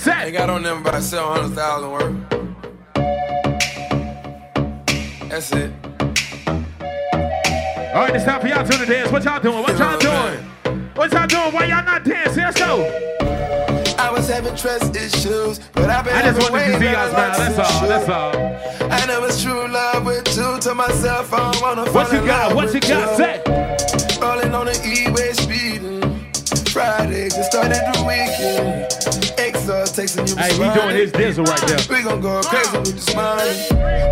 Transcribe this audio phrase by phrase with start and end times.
[0.00, 0.24] Set.
[0.24, 2.16] They got on them about 700,000 worth.
[5.28, 5.70] That's it.
[7.92, 9.12] All right, it's time for y'all to the dance.
[9.12, 9.62] What y'all doing?
[9.62, 10.38] What y'all doing?
[10.94, 11.52] What y'all doing?
[11.52, 12.44] Why y'all not dancing?
[12.44, 12.86] Let's go.
[13.98, 17.36] I was having trust issues, but I've been I just wanted to see y'all smile.
[17.36, 17.82] That's all.
[17.82, 17.88] you.
[17.88, 18.90] That's all.
[18.90, 20.58] I know it's true love with you.
[20.60, 22.54] To myself, I wanna What fall you in got?
[22.56, 23.16] What you got?
[23.18, 23.46] Set.
[24.18, 25.09] Rolling on the speeding.
[26.72, 28.86] Friday just started the weekend.
[29.38, 30.36] Exhaust texting you.
[30.36, 31.78] Hey, he doing his dizzle right there.
[31.90, 33.58] We gon' go crazy with the smiling.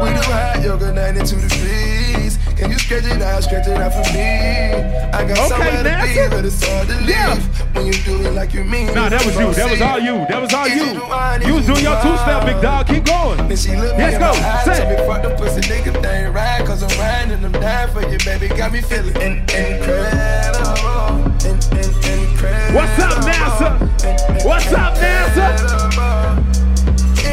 [0.02, 2.38] We do hot yoga 92 degrees.
[2.56, 4.74] Can you stretch it out, stretch it out for me?
[5.14, 7.08] I got Okay, somewhere to be, but it's hard to leave.
[7.10, 7.36] Yeah.
[7.74, 9.54] When you do it like you mean Nah, that was you.
[9.54, 10.26] That was all you.
[10.28, 10.82] That was all you.
[10.98, 11.46] it?
[11.46, 12.88] You was doing your two step, big dog.
[12.88, 13.38] Keep going.
[13.46, 14.32] Then she look me Let's go.
[14.34, 14.88] eyes, it.
[14.90, 18.18] me fuck the pussy nigga thing right, cause I'm riding and I'm dying for you,
[18.26, 18.48] baby.
[18.48, 21.27] Got me feeling in- incredible.
[21.44, 22.74] In- in- incredible.
[22.74, 23.70] What's up, NASA?
[24.44, 25.46] What's up, NASA?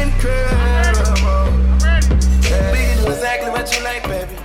[0.02, 1.52] Incredible.
[2.72, 4.36] We do exactly what you like, baby.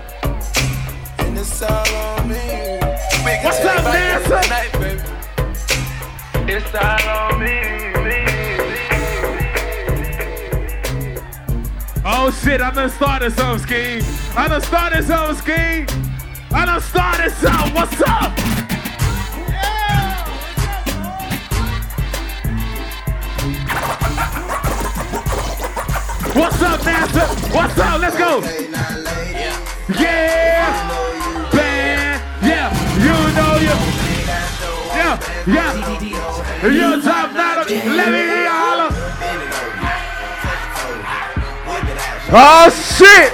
[1.19, 2.79] And it's all on me.
[3.43, 4.49] What's up, NASA?
[4.49, 5.01] night, baby.
[6.53, 7.81] It's all on me.
[12.03, 14.01] Oh shit, I done started some scheme.
[14.35, 15.85] I done started some scheme.
[16.51, 17.73] I done started some.
[17.75, 18.70] What's up?
[26.41, 27.53] What's up, NASA?
[27.53, 28.01] What's up?
[28.01, 28.41] Let's go.
[29.93, 30.89] Yeah.
[31.51, 32.17] Band.
[32.41, 32.73] Yeah.
[32.97, 33.75] You know you.
[34.89, 35.21] Yeah.
[35.45, 36.67] Yeah.
[36.67, 38.89] You top not Let me hear you holler.
[42.33, 43.31] Oh shit!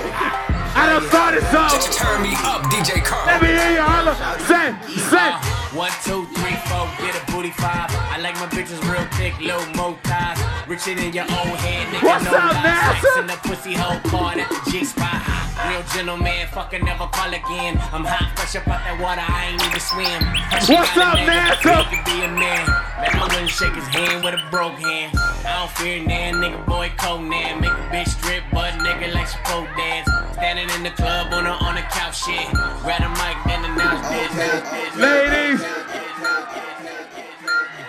[0.75, 1.79] I done started some.
[1.93, 3.25] Turn me up, DJ Carl.
[3.25, 4.15] Let me hear you holler.
[4.43, 5.31] Say, say.
[5.77, 7.96] One, two, three, four, get a booty five.
[8.37, 10.37] I like my bitches real thick, low mo ties.
[10.69, 12.05] Richer than your own head, nigga.
[12.05, 13.01] What's no up?
[13.01, 15.25] Sex in the pussy hole card at the G spot.
[15.65, 17.81] Real gentleman, fucker never call again.
[17.89, 20.21] I'm hot, fresh up out that water, I ain't even swim.
[20.53, 21.81] Fresh What's up, NASA?
[21.89, 22.61] he could be a man.
[23.01, 25.17] Let my wouldn't shake his hand with a broke hand.
[25.41, 27.57] I don't fear nan, nigga boy Conan.
[27.57, 30.05] Make a bitch strip, butt nigga like she pole dance.
[30.37, 32.45] Standing in the club on a on the couch shit.
[32.85, 34.93] Grab a mic, then announce bitch, bitch, bitch.
[34.93, 35.86] Ladies.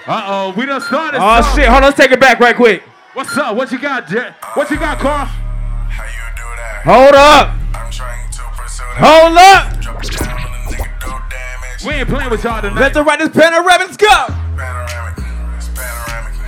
[0.08, 1.20] Uh oh, we done started.
[1.20, 1.54] Oh some.
[1.54, 2.82] shit, hold on, let's take it back right quick.
[3.12, 3.54] What's up?
[3.54, 4.32] What you got, Jet?
[4.54, 5.26] What you got, Carl?
[5.26, 6.80] How you do that?
[6.88, 7.52] Hold up.
[7.76, 9.04] I'm trying to pursue that.
[9.04, 9.69] Hold up.
[9.84, 11.84] Drop it down the nigga, do damage.
[11.84, 12.80] We ain't playing with y'all tonight.
[12.80, 13.92] Let's write this panoramic.
[13.92, 14.08] Let's go.
[14.56, 15.28] Panoramic.
[15.60, 16.40] It's panoramic.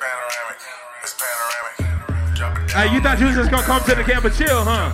[0.00, 0.58] Panoramic.
[1.04, 2.32] It's panoramic.
[2.32, 2.88] Drop it down.
[2.88, 4.88] Hey, you thought you was just gonna come to the camp and chill, huh?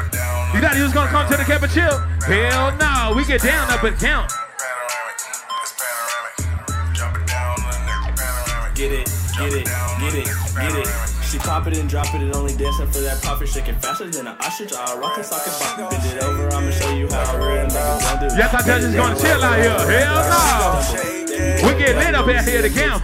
[0.51, 1.95] You thought you was gonna come to the camp and chill?
[2.27, 4.35] Hell no, we get down up and count.
[8.79, 9.67] Get it, get it,
[9.99, 10.87] get it, get it.
[11.27, 13.49] She pop it and drop it and only dancing for that profit.
[13.49, 14.73] Shaking faster than an ostrich.
[14.73, 15.91] I'll rock it, sock it, bop.
[15.91, 18.37] Bend it over, I'ma show you how real niggas do.
[18.39, 19.75] Y'all thought y'all just gonna chill out here?
[19.99, 21.19] Hell no.
[21.67, 23.03] We get lit up out here at the camp.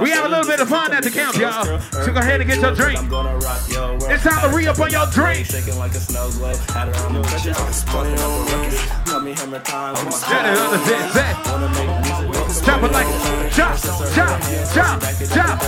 [0.00, 1.78] We have a little bit of fun at the camp, y'all.
[1.92, 2.98] So go ahead and get your drink.
[2.98, 4.08] I'm gonna rock your world.
[4.08, 5.44] It's time to re up on your drink.
[5.44, 6.56] Shaking like a snow globe.
[6.72, 7.52] Had her on the pressure.
[7.92, 8.80] Pulling up a ruckus.
[9.04, 9.92] Got me hammer time.
[9.94, 11.04] That is other thing.
[11.12, 11.36] Say,
[12.66, 13.06] Drop it like
[13.54, 13.78] drop,
[14.12, 14.40] drop,
[14.74, 14.98] drop,
[15.32, 15.60] drop.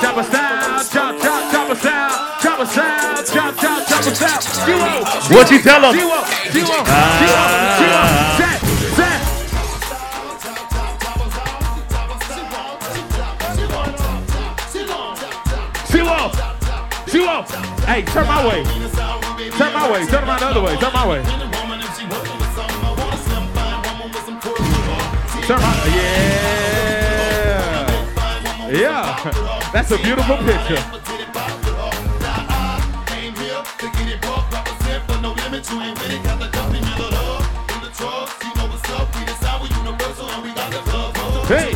[0.00, 4.14] Drop a sound, drop, drop, drop a sound, drop a sound, drop, drop, drop a
[4.16, 4.42] sound.
[4.66, 5.04] Zero.
[5.30, 5.92] What you tell them?
[5.94, 7.44] Zero, zero, zero,
[7.78, 8.02] zero.
[8.34, 8.58] Set,
[8.98, 9.20] set.
[15.86, 16.16] Zero,
[17.08, 17.46] zero.
[17.86, 18.64] Hey, turn my way.
[19.50, 20.04] Turn my way.
[20.06, 20.76] Turn my other way.
[20.78, 21.22] Turn my way.
[25.48, 25.72] Turn uh, my.
[25.96, 27.32] Yeah.
[28.70, 29.70] Yeah.
[29.72, 30.76] That's a beautiful picture.
[41.48, 41.72] Hey.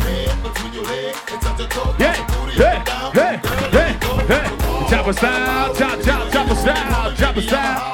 [1.97, 2.77] Hey,
[3.11, 3.41] hey,
[3.71, 3.91] hey,
[4.27, 4.47] hey.
[4.87, 7.92] Chop a style, chop, chop, chop a style, chop a style,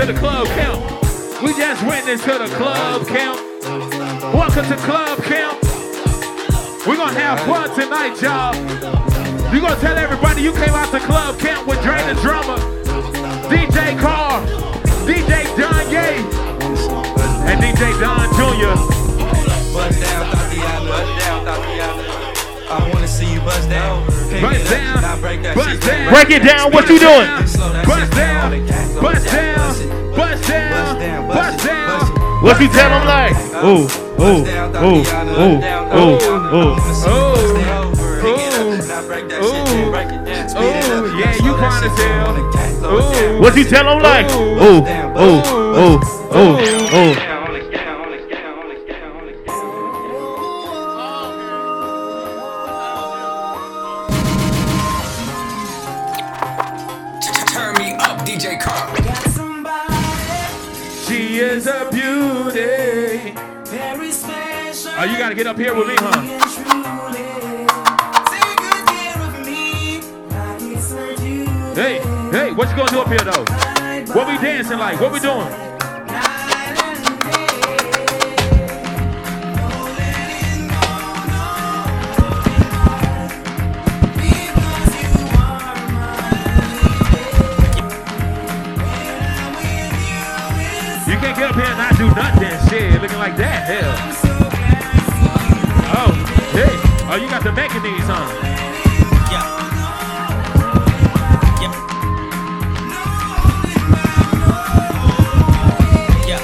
[0.00, 1.42] to the club camp.
[1.42, 3.38] We just went into the club camp.
[4.32, 5.62] Welcome to club camp.
[6.86, 8.54] We're gonna have fun tonight, y'all.
[9.54, 12.56] You gonna tell everybody you came out to club camp with Dre the drummer,
[13.50, 14.40] DJ Carr,
[15.04, 16.16] DJ Don Ye,
[17.50, 18.99] and DJ Don Jr.
[23.44, 24.40] Bust down, Bust down, Tatiana.
[24.40, 25.20] I wanna see you bust down.
[25.20, 26.12] Pay bust down, bust down.
[26.12, 26.64] Break it down.
[26.72, 27.26] What you doing?
[27.86, 28.50] Bust down,
[29.00, 29.74] bust down,
[30.14, 32.00] bust down, bust down.
[32.42, 33.36] What you tell them like?
[33.62, 33.88] Ooh,
[34.20, 34.44] ooh,
[34.80, 35.04] ooh,
[35.40, 35.60] ooh,
[35.96, 36.16] ooh,
[36.56, 36.76] ooh.
[39.42, 39.56] Oh,
[40.56, 42.36] oh, yeah, you fine as hell.
[42.92, 43.40] Ooh.
[43.40, 44.26] What you tell them like?
[44.30, 44.84] Ooh, ooh,
[45.18, 45.40] ooh,
[46.36, 46.56] ooh,
[46.96, 47.29] ooh.
[65.60, 66.22] Here with me, huh?
[71.74, 71.98] Hey,
[72.30, 73.44] hey, what you gonna do up here though?
[74.14, 74.98] What we dancing like?
[74.98, 75.46] What we doing?
[91.06, 92.70] You can't get up here and not do nothing.
[92.70, 93.66] Shit, looking like that.
[93.66, 94.19] Hell.
[97.50, 98.46] You got the mechanisms, huh?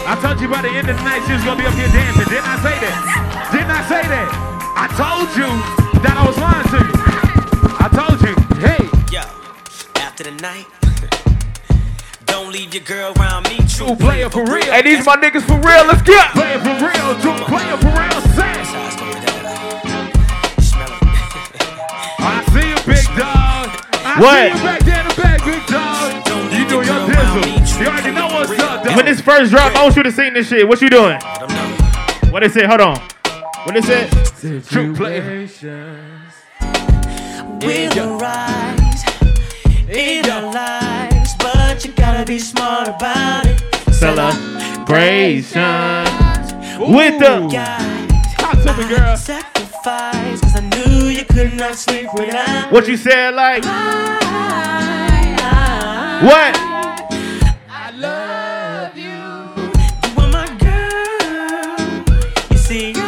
[0.09, 1.89] I told you by the end of the night she was gonna be up here
[1.89, 2.31] dancing.
[2.31, 3.51] Didn't I say that?
[3.53, 4.29] Didn't I say that?
[4.77, 5.51] I told you
[6.03, 6.95] that I was lying to you.
[7.79, 8.35] I told you.
[8.63, 9.23] Hey, Yo,
[10.01, 10.67] after the night,
[12.27, 13.59] don't leave your girl around me.
[13.67, 14.65] True true player for real.
[14.65, 15.87] Hey, these my niggas for real.
[15.87, 16.31] Let's get.
[16.33, 17.19] Player for real.
[17.21, 18.21] True player for real.
[18.35, 18.86] Say.
[25.69, 26.53] Dog.
[26.53, 27.81] You doing your dizzle.
[27.81, 28.85] You already know what's up.
[28.97, 30.67] When this first drop, I want you to sing this shit.
[30.67, 31.21] What you doing?
[32.31, 32.67] What they say?
[32.67, 32.99] Hold on.
[33.65, 34.09] What they say?
[34.69, 35.47] True player.
[37.61, 39.05] We'll arise
[39.89, 43.63] in our lives, but you gotta be smart about it.
[43.93, 45.63] Celebration
[46.93, 47.49] with the.
[47.51, 49.17] Guys, Talk to me, girl.
[49.87, 53.63] Sacrifice, cause I knew you could not sleep without What you said like?
[53.65, 54.19] I,
[56.25, 56.57] What?
[57.71, 59.05] I love you.
[59.07, 61.77] You are my girl.
[62.51, 63.01] You see, I,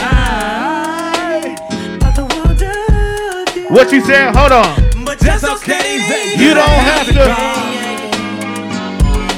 [0.00, 1.54] I,
[2.00, 3.68] thought the world of you.
[3.68, 4.34] What you said?
[4.34, 5.04] Hold on.
[5.04, 5.96] But That's okay,
[6.36, 7.24] You don't have to.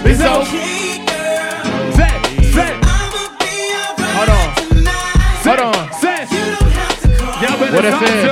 [0.09, 0.76] It's Okay,
[7.77, 8.25] What I talk said?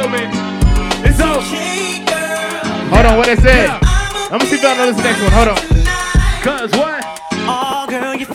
[1.05, 2.89] It's so Okay.
[2.89, 3.17] Hold on.
[3.19, 3.67] What they said?
[3.67, 3.79] Yeah.
[4.33, 5.33] I'm gonna see if y'all know this next one.
[5.33, 5.57] Hold on.
[6.41, 7.05] Cause what?
[7.45, 8.27] Oh, girl, you.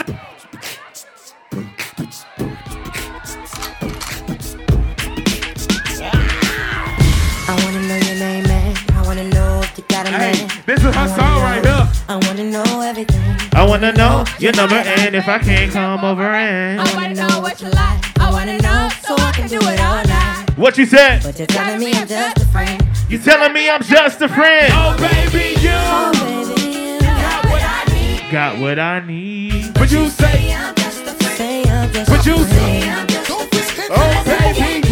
[7.48, 8.78] I wanna know your name, man.
[8.94, 11.90] I wanna know if you got a Hey, this is her song right here.
[12.08, 13.36] I wanna know everything.
[13.54, 16.80] I wanna know your number and if I can't come over and.
[16.80, 18.20] I wanna know what you like.
[18.20, 20.39] I wanna know so I can do it all night.
[20.60, 21.24] What you said?
[21.24, 22.84] But you're telling me I'm just a friend.
[23.08, 24.68] You telling me I'm just a friend?
[24.76, 28.32] Oh, baby, you Oh, baby, you got what I need.
[28.32, 29.74] Got what I need.
[29.74, 31.38] But you say, I'm just a friend.
[31.38, 33.90] Say I'm just But you say- I'm just a friend.
[33.92, 34.89] oh, baby,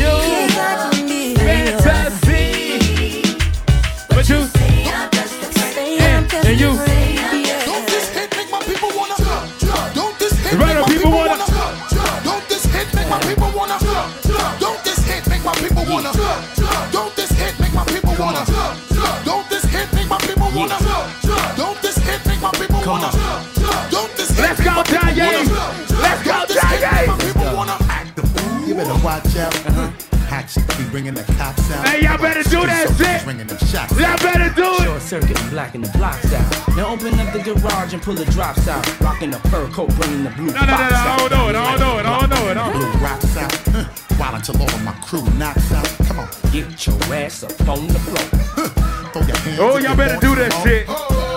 [30.97, 31.87] bringing the cops out.
[31.87, 33.23] Hey, y'all better do that shit.
[33.23, 33.93] Ringing them shots.
[34.01, 34.81] Y'all better do it.
[34.81, 36.75] Short circuit and blacking the blocks out.
[36.75, 38.81] Now open up the garage and pull the drops out.
[38.99, 41.49] Rocking the fur coat, bringing the blue No, no, no, no, box I don't know
[41.49, 42.57] it, I don't know it, I don't know it.
[42.57, 43.53] I don't Blue rocks out.
[43.69, 43.85] Huh.
[44.17, 45.87] While until all of my crew knocks out.
[46.07, 46.29] Come on.
[46.51, 48.67] Get your ass up on the floor.
[49.13, 50.87] Throw your hands Oh, y'all better do that shit.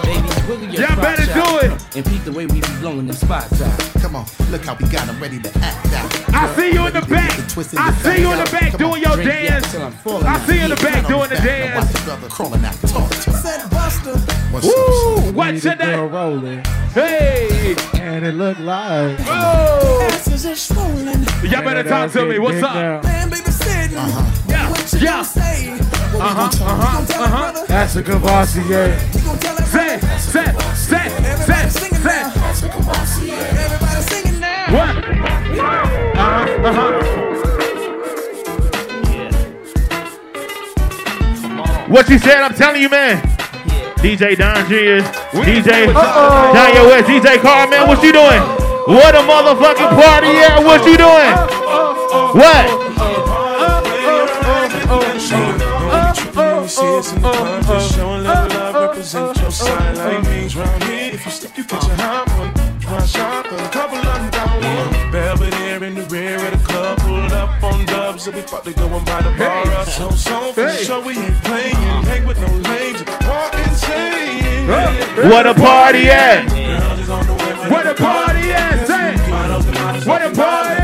[0.08, 1.79] Baby, Y'all better do it.
[1.96, 3.78] And peep the way we be blowing them spots out.
[4.00, 4.24] Come on.
[4.50, 6.34] Look how we got them ready to act out.
[6.34, 7.32] I see you in the back.
[7.76, 9.74] I see you in the back doing your dance.
[9.74, 10.46] I'm falling I out.
[10.48, 11.92] see you in the back doing the back, now Watch dance.
[11.98, 12.74] the brother crawling out.
[12.82, 13.32] Talk to.
[13.32, 14.16] Said Buster.
[14.52, 14.74] What's up?
[14.76, 15.32] Woo!
[15.32, 16.10] What's your name?
[16.12, 17.74] rolling, Hey!
[17.94, 19.18] and it look like.
[19.26, 20.08] Oh!
[20.12, 21.06] Asses is swollen.
[21.42, 22.38] Y'all better talk to me.
[22.38, 23.02] What's up?
[23.92, 24.22] Uh-huh.
[24.48, 24.70] Yeah.
[24.70, 25.20] What you yeah.
[25.20, 26.64] uh-huh.
[26.64, 27.24] Uh-huh.
[27.24, 27.66] Uh-huh.
[27.66, 28.96] That's a Courvoisier.
[29.66, 31.10] Set, set, set,
[31.42, 32.34] set, set.
[32.34, 34.72] That's a Everybody singing now.
[34.72, 34.96] What?
[36.16, 36.68] Uh-huh.
[36.68, 37.10] Uh-huh.
[41.88, 43.20] What you said, I'm telling you, man.
[43.98, 45.02] DJ Don G
[45.34, 47.88] DJ Daniel West, DJ Carmen.
[47.88, 48.40] what you doing?
[48.86, 50.62] What a motherfucking party at?
[50.62, 51.34] What you doing?
[52.38, 52.89] What?
[57.02, 60.48] Showing love, love, represent your side like me.
[60.54, 62.50] Round here, if you stick, you get your hot one.
[62.92, 65.10] One shot, put a couple of them down one.
[65.10, 68.72] Belvedere in the rear of the club, pulled up on dubs, and we about to
[68.74, 69.88] go and buy the bar up.
[69.88, 70.84] So, so, for Hey.
[70.84, 71.74] sure, we ain't playing.
[72.04, 74.68] Hang with no lames, walk insane.
[75.30, 76.50] What a party at?
[77.70, 78.86] Where the party at?
[78.86, 79.16] Say.
[80.06, 80.79] Where the party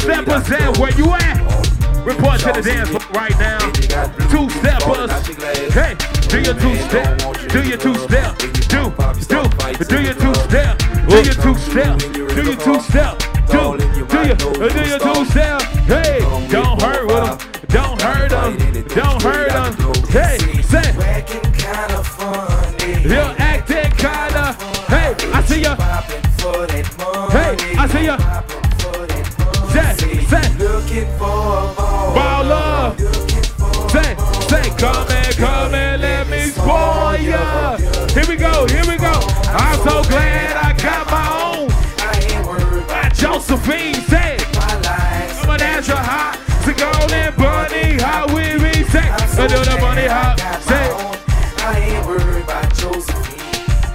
[0.00, 0.78] steppers at?
[0.78, 1.38] Where you at?
[2.04, 3.58] Report to the dance right now.
[4.32, 5.10] Two steppers.
[5.72, 5.94] Hey,
[6.28, 7.18] do your two step.
[7.48, 8.38] Do your two step.
[8.38, 10.78] Do, do, do your two step.
[11.08, 11.98] Do your two step.
[11.98, 13.18] Do your two step.
[13.48, 13.76] Do,
[14.08, 15.60] do your, do your two step.
[15.86, 17.66] Hey, don't hurt with them.
[17.68, 18.84] Don't hurt them.
[18.88, 19.89] Don't hurt them.
[34.80, 37.76] Come and come and let me spoil ya.
[38.16, 39.12] Here we go, here we go.
[39.52, 41.68] I'm so glad I got my own.
[42.00, 42.16] I
[42.88, 46.38] Uh, Josephine said, I'm an answer hot.
[46.64, 48.72] To go and bunny hot with me.
[48.84, 50.40] Say, I do the bunny hot.
[50.68, 50.86] Say,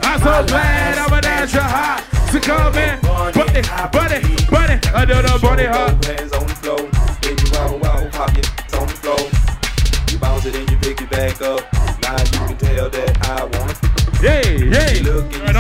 [0.04, 2.04] I'm so glad I'm an answer hot.
[2.32, 3.62] To come in, bunny,
[3.92, 4.78] bunny, bunny.
[4.94, 6.45] I do the bunny hot.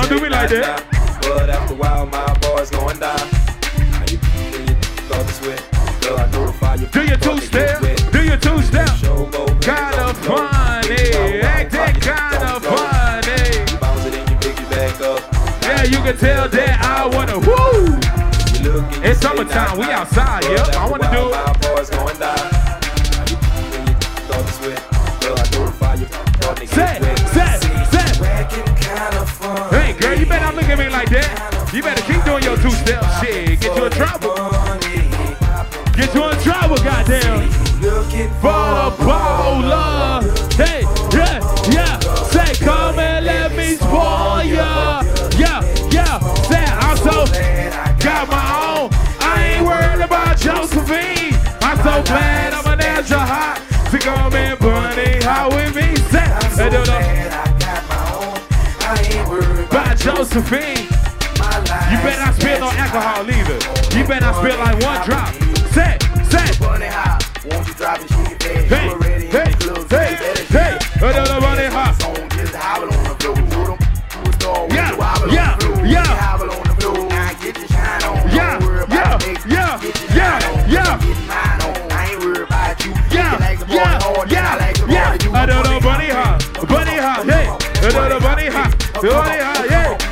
[0.05, 0.85] Don't do me like that.
[1.23, 3.17] But after a while, my boy's going down.
[3.89, 4.21] Now you
[4.53, 5.57] when you to sweat.
[6.01, 6.85] Girl, I notify you.
[6.93, 7.81] Do your two step,
[8.11, 8.85] do your two step.
[9.65, 13.79] Kinda funny, acting kinda funny.
[13.81, 15.21] Bounce it and you pick it back up.
[15.63, 17.97] Yeah, you can tell that I wanna woo.
[19.01, 20.69] It's summertime, we outside, yeah.
[20.77, 21.54] I wanna do it.
[51.95, 53.61] so bad, I'm an extra hot.
[53.89, 56.27] She call me Bunny, how it means set?
[56.43, 58.37] I'm so bad, I got my own.
[58.81, 60.87] I ain't worried about Josephine.
[61.91, 63.59] You bet I spill no alcohol either.
[63.97, 65.33] You bet I spill like one drop.
[65.71, 66.14] Set.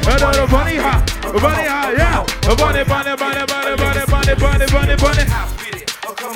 [0.05, 0.43] Hop, yeah.
[0.43, 1.05] I bunny hop,
[1.41, 2.55] bunny hop, yeah.
[2.55, 6.33] Bunny, bunny, bunny, bunny, bunny, bunny, bunny, bunny, bunny.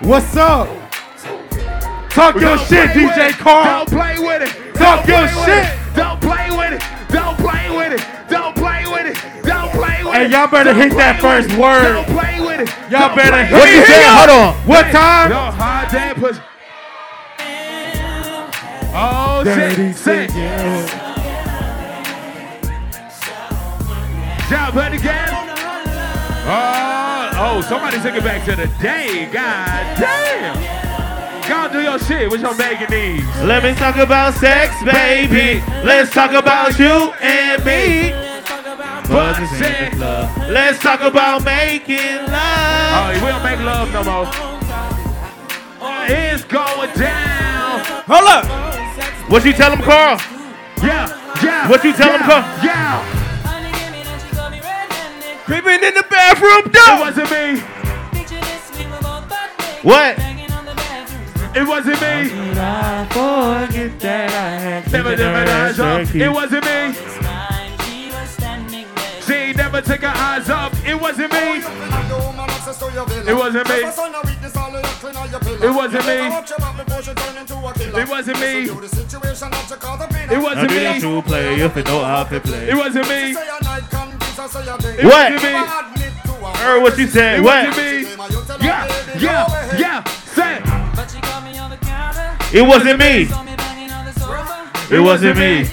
[0.00, 0.68] What's up?
[2.10, 3.84] Talk your shit, DJ Carl.
[3.86, 4.74] Don't play with it.
[4.74, 5.66] Talk Don't your shit.
[5.96, 6.82] Don't play with it.
[7.08, 8.06] Don't play with it.
[8.28, 9.44] Don't play with it.
[9.44, 10.30] Don't play with Hey, it.
[10.30, 11.82] y'all better hit that first word.
[11.82, 12.68] Don't play with it.
[12.90, 13.86] Y'all better hit with What you it.
[13.86, 14.04] said?
[14.18, 14.54] Hold on.
[14.66, 15.30] What time?
[15.30, 16.36] No, hard damn push.
[18.96, 19.96] Oh shit.
[19.96, 20.26] Say.
[24.48, 25.28] Job buddy again.
[26.46, 29.28] Oh, oh, somebody took it back to the day.
[29.32, 30.84] God damn.
[31.48, 32.30] Go do your shit.
[32.30, 33.26] What's your begging needs?
[33.42, 35.60] Let me talk about sex, baby.
[35.82, 38.12] Let's talk about you and me.
[39.08, 40.50] Buzzes in the club.
[40.50, 42.94] Let's talk about making love.
[42.94, 44.30] Oh, we don't make love no more.
[46.06, 47.43] It's going down.
[48.06, 48.44] Hold up.
[49.30, 50.20] What you tell him, Carl?
[50.82, 51.08] Yeah,
[51.42, 51.68] yeah.
[51.70, 52.44] What you tell yeah, him, Carl?
[52.62, 53.00] Yeah.
[55.46, 57.60] Creeping in the bathroom It wasn't me.
[59.82, 60.18] What?
[61.56, 62.28] It wasn't me.
[62.28, 66.14] Did I forget that I had Never, never, eyes up.
[66.14, 66.92] It wasn't me.
[69.22, 70.74] She never took her eyes up.
[70.84, 71.62] It wasn't me.
[73.30, 73.84] It wasn't me.
[75.04, 76.16] It wasn't me.
[78.00, 78.64] It wasn't me.
[78.64, 81.00] It wasn't do that me.
[81.00, 82.70] true play if it no outfit play.
[82.70, 83.32] It wasn't me.
[83.32, 83.36] It
[85.04, 85.32] What?
[85.32, 85.52] wasn't me.
[86.58, 87.42] Heard what you said.
[87.42, 87.66] What?
[87.68, 88.62] wasn't.
[88.62, 90.04] Yeah, yeah, yeah.
[90.04, 90.62] Say it.
[92.54, 93.28] It wasn't me.
[94.90, 95.68] It wasn't me.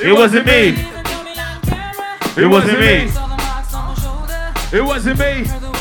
[0.00, 0.76] It wasn't me.
[2.36, 3.10] It wasn't me.
[4.72, 5.71] It wasn't me.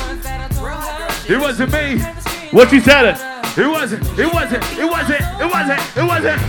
[1.31, 1.97] It wasn't me.
[2.51, 3.17] What you said it?
[3.57, 4.03] It wasn't.
[4.19, 4.63] It wasn't.
[4.77, 5.21] It wasn't.
[5.39, 5.79] It wasn't.
[5.95, 6.41] It wasn't.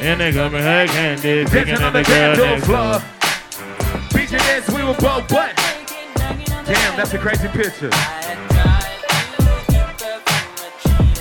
[0.00, 3.02] And they hug and they Dancing picking on the dance floor.
[4.08, 5.54] Picture this, we were both butt.
[6.64, 7.90] Damn, that's a crazy picture.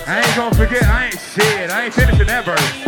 [0.08, 0.84] I ain't gonna forget.
[0.84, 1.70] I ain't shit.
[1.70, 2.87] I ain't finishing that verse.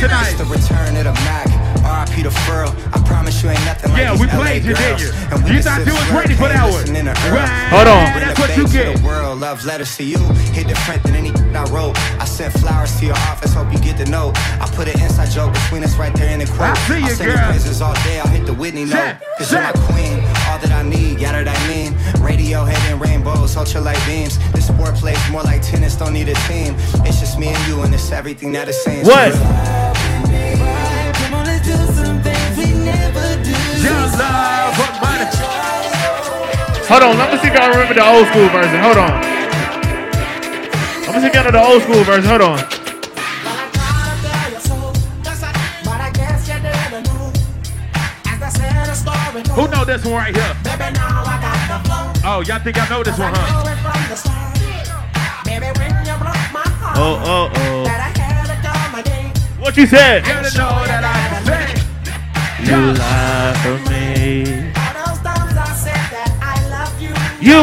[0.00, 0.36] Better than the club It's tonight.
[0.38, 1.48] the return of the Mac.
[1.82, 2.70] RIP the furl.
[2.94, 5.10] I promise you ain't nothing like Yeah, we LA played you, didn't you?
[5.52, 6.84] You thought you was ready for that one.
[6.86, 7.12] to.
[7.32, 7.68] Right.
[7.74, 8.04] Hold on.
[8.22, 8.96] That's what you to get.
[8.96, 10.18] The world, love letters to you.
[10.54, 11.98] Hit different than any I wrote.
[12.20, 14.36] I sent flowers to your office, hope you get the note.
[14.62, 16.70] I put an inside joke between us right there in the quote.
[16.70, 17.46] I see you, I'll sing girl.
[17.48, 19.16] praises all day, I'll hit the Whitney note.
[19.38, 21.92] Cause you're my queen, all that I need, got it I mean.
[22.22, 24.38] Radiohead and rainbows, ultralight beams.
[24.52, 26.74] This sport plays more like tennis, don't need a team.
[27.04, 29.06] It's just me and you, and it's everything that it seems.
[29.08, 29.32] What?
[36.92, 38.78] Hold on, let me see if y'all remember the old school version.
[38.80, 39.22] Hold on.
[41.06, 42.28] Let me see if y'all know the old school version.
[42.28, 42.58] Hold on.
[49.54, 50.56] Who know this one right here?
[52.24, 53.62] Oh, y'all think I know this one, huh?
[56.94, 57.84] Oh, oh, oh.
[59.58, 60.24] What you said?
[62.64, 63.02] Gotta know that I say.
[63.02, 64.62] You lie for me.
[67.40, 67.60] You.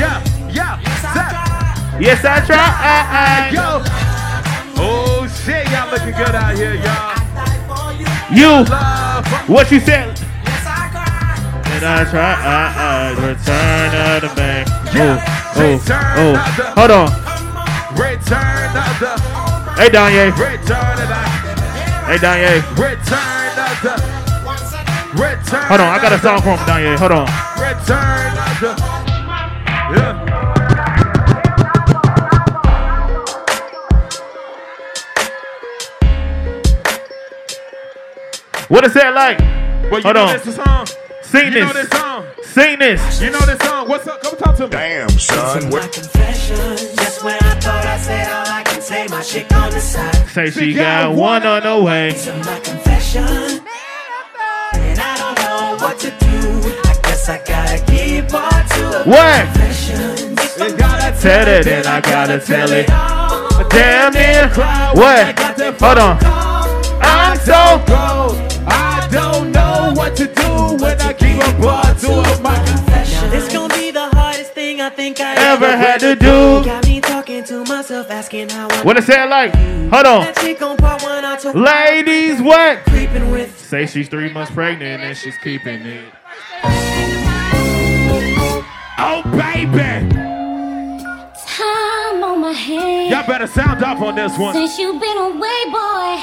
[0.00, 0.18] Yeah,
[0.50, 2.00] yeah, say.
[2.00, 3.50] Yes, I try.
[3.52, 3.82] Yo.
[4.84, 7.12] Oh shit, y'all looking good out here, y'all.
[8.32, 8.64] You.
[9.52, 10.18] What you said?
[11.74, 12.32] And I try.
[12.32, 14.68] I, I, return of the bank.
[14.94, 15.20] Oh,
[15.56, 15.80] oh,
[16.16, 16.34] oh.
[16.76, 17.08] Hold on.
[17.96, 19.12] return of the
[19.76, 20.30] Hey, Danye.
[20.32, 21.20] return of the
[22.06, 22.62] Hey, Danye.
[22.78, 23.41] return
[23.72, 25.62] of the return.
[25.68, 25.88] Hold on.
[25.88, 26.96] I got a song from Danye.
[26.98, 27.26] Hold on.
[27.60, 29.02] Return of the
[29.92, 31.22] yeah.
[38.68, 39.38] What is that like?
[39.90, 40.40] Well, you Hold know on.
[40.44, 40.86] this song.
[41.22, 41.88] Sing You know this.
[41.88, 42.26] this song.
[42.42, 43.20] Sing this.
[43.20, 43.88] You know this song.
[43.88, 44.22] What's up?
[44.22, 44.68] Come talk to me.
[44.70, 45.70] Damn, son.
[45.70, 45.92] What?
[45.92, 50.28] Just when I thought I said all I can say, my chick on the side.
[50.28, 52.12] Say she got one on the way.
[52.12, 56.72] To my confession, and I don't know what to do.
[56.88, 59.44] I guess I gotta keep on to a What?
[59.52, 60.34] confession.
[60.76, 62.86] Gotta Tell it and I gotta tell it.
[63.68, 64.48] Damn near.
[64.94, 65.38] What?
[65.80, 66.18] Hold on.
[67.02, 68.38] I'm so go.
[68.66, 71.52] I don't know what to do when I keep a
[72.30, 73.91] of my Now this gonna be
[74.62, 76.64] thing I think I ever had to do.
[76.64, 78.82] Got me talking to myself, asking how I.
[78.84, 79.52] What is that like?
[79.92, 80.20] Hold on.
[80.24, 82.84] That chick on part one, I took Ladies, what?
[82.84, 83.58] creeping with.
[83.58, 86.04] Say she's three months pregnant and she's keeping it.
[89.04, 90.08] Oh baby,
[91.44, 93.10] Time on my hand.
[93.10, 94.54] y'all better sound off on this one.
[94.54, 96.22] Since you been away, boy.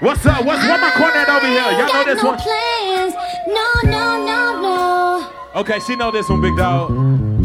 [0.00, 0.44] What's up?
[0.44, 1.60] What's what my cornet over here?
[1.60, 2.38] Y'all know Got this no one?
[2.38, 3.14] plans.
[3.46, 5.39] No, no, no, no.
[5.54, 6.90] Okay, she know this one, big dog.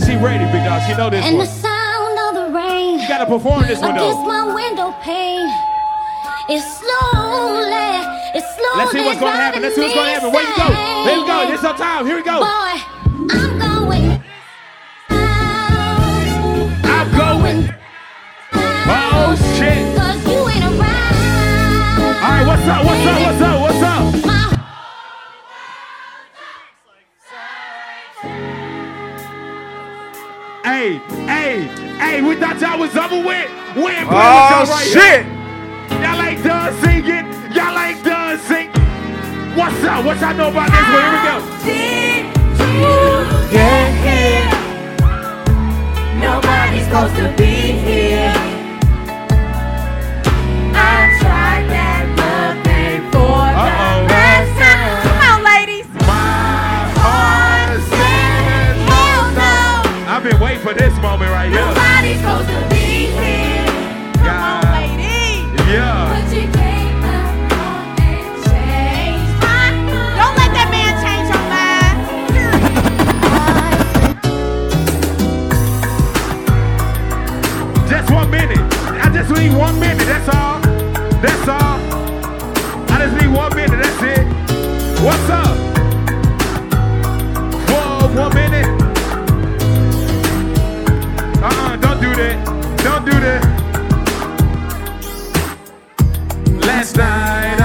[0.06, 0.82] She ready, big dog.
[0.88, 1.48] She know this And the one.
[1.48, 4.26] sound of the rain You gotta perform this one against though.
[4.26, 5.50] my window pane.
[6.48, 8.06] It's slowly,
[8.38, 8.78] it's slowly.
[8.78, 9.62] Let's see what's gonna happen.
[9.64, 10.32] Let's see what's gonna happen.
[10.32, 10.68] Where you go?
[11.10, 11.50] Here we go.
[11.50, 12.06] This our time.
[12.06, 12.40] Here we go.
[12.42, 12.78] Boy,
[13.34, 14.24] I'm going.
[16.86, 17.74] I'm going.
[18.54, 19.98] Oh shit.
[19.98, 22.22] Cause you ain't around.
[22.22, 22.46] All right.
[22.46, 22.86] What's up?
[22.86, 23.20] What's up?
[23.26, 23.45] What's up?
[30.76, 31.62] Hey, hey,
[31.96, 33.48] hey, we thought y'all was over with.
[33.80, 35.24] We ain't playing oh, with y'all right shit.
[35.24, 36.04] Here.
[36.04, 37.32] Y'all like done singing.
[37.56, 38.76] Y'all like done singing.
[39.56, 40.04] What's up?
[40.04, 41.00] What y'all know about this one?
[41.00, 41.40] Here we go.
[41.64, 42.28] Did
[42.76, 42.92] you
[43.56, 44.52] get here?
[46.20, 48.35] Nobody's supposed to be here.
[81.26, 81.80] That's all.
[82.92, 83.80] I just need one minute.
[83.82, 84.26] That's it.
[85.04, 85.58] What's up?
[87.70, 88.70] Whoa, one minute.
[91.42, 92.36] Uh-uh, don't do that.
[92.84, 93.42] Don't do that.
[96.64, 97.65] Last night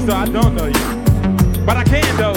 [0.00, 1.64] so I don't know you.
[1.64, 2.33] But I can though.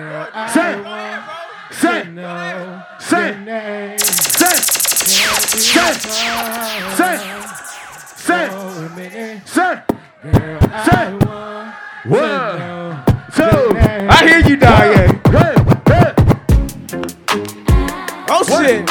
[0.00, 0.78] I say,
[1.72, 2.04] say,
[3.00, 5.92] say, say, say, say,
[6.68, 7.18] say,
[8.24, 8.44] say,
[9.44, 9.82] say,
[10.84, 11.04] say,
[12.04, 12.58] one.
[14.10, 15.20] I hear you, Diane.
[18.30, 18.86] Oh shit.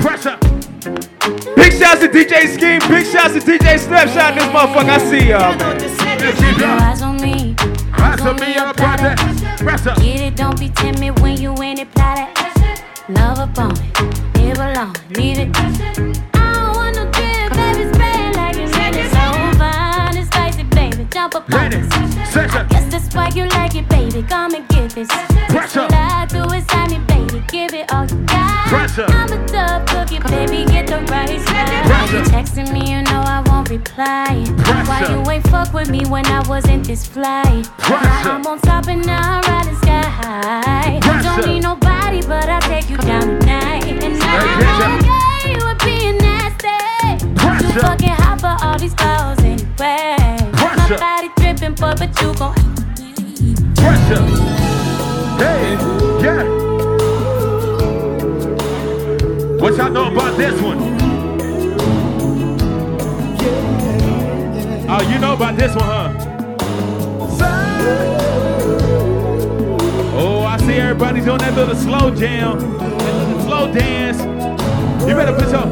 [0.00, 0.38] Pressure.
[1.54, 2.80] Big shouts to DJ Scheme.
[2.88, 4.34] Big shouts to DJ Snapshot.
[4.34, 5.56] This motherfucker, I see y'all.
[5.56, 7.13] Man.
[8.04, 8.24] Keep Your going.
[8.24, 8.42] eyes on me.
[8.42, 9.58] Eyes on me on the project.
[9.58, 9.94] Pressure.
[10.00, 12.82] Get it, don't be timid when you in it, plot it.
[13.08, 15.50] Love upon it, it belong, leave it.
[16.34, 19.02] I don't want no drip, baby, spray it like it's ready.
[19.08, 21.76] So fine and spicy, baby, jump up on Ready.
[21.80, 22.32] this.
[22.32, 22.68] Second.
[22.70, 25.08] Guess that's why you like it, baby, come and get this.
[25.48, 25.86] Pressure.
[25.90, 28.68] I do inside me, baby, give it all you got.
[28.68, 29.06] Pressure.
[31.00, 31.24] The right.
[31.86, 32.16] Pressure.
[32.16, 34.44] You texting me, you know I won't reply.
[34.66, 35.12] Why Pressure.
[35.12, 37.62] you ain't fuck with me when I wasn't this fly?
[37.78, 38.04] Pressure.
[38.04, 41.00] Now I'm on top and now I'm riding sky high.
[41.00, 41.22] Pressure.
[41.22, 43.84] Don't need nobody, but I'll take you down tonight.
[43.84, 47.24] And I'm okay with being nasty.
[47.34, 47.66] Pressure.
[47.66, 50.16] You fucking hot for all these calls anyway.
[50.52, 50.98] Pressure.
[50.98, 52.54] My body dripping, boy, but you gon'
[53.74, 54.24] Pressure.
[55.38, 55.76] Hey,
[56.22, 56.63] yeah.
[59.64, 60.76] What y'all know about this one?
[64.90, 66.12] Oh, you know about this one, huh?
[70.18, 74.18] Oh, I see everybody doing that little slow jam, that little slow dance.
[75.08, 75.62] You better put your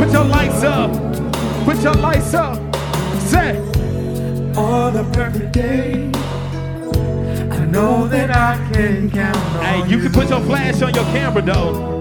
[0.00, 0.92] put your lights up.
[1.64, 2.54] Put your lights up.
[3.22, 3.58] Say.
[4.56, 6.08] On the perfect day,
[7.50, 11.04] I know that I can count on Hey, you can put your flash on your
[11.06, 11.97] camera though.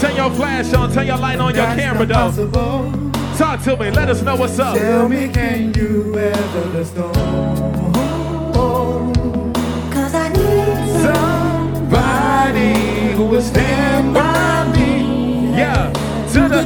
[0.00, 2.14] Turn your flash on, turn your light on your That's camera though.
[2.14, 2.92] possible.
[3.36, 4.76] Talk to me, let us know what's up.
[4.76, 7.12] Tell me, can you weather the storm?
[9.90, 12.74] Cause I need Somebody
[13.16, 15.50] who will stand by me.
[15.56, 15.90] Yeah,
[16.32, 16.64] to the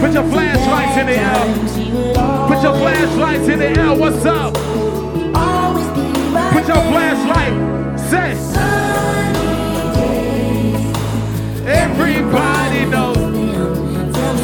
[0.00, 1.46] put your flashlights in the air.
[2.48, 3.94] Put your flashlights in the air.
[3.94, 4.54] What's up?
[6.52, 7.54] Put your flashlight.
[8.10, 8.34] Say.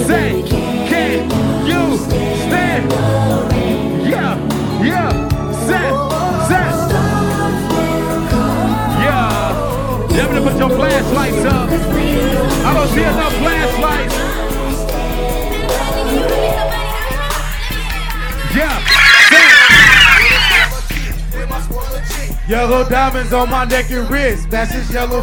[0.07, 1.31] Say, can
[1.67, 2.93] you stand?
[4.07, 4.37] Yeah,
[4.85, 5.11] yeah.
[5.64, 5.88] Say,
[6.49, 6.64] say.
[9.01, 10.21] Yeah.
[10.21, 11.71] Ever put your flashlights up?
[11.71, 14.14] I don't see enough flashlights.
[18.55, 19.05] Yeah.
[22.47, 24.51] Yellow diamonds on my neck and wrist.
[24.51, 25.23] That's his yellow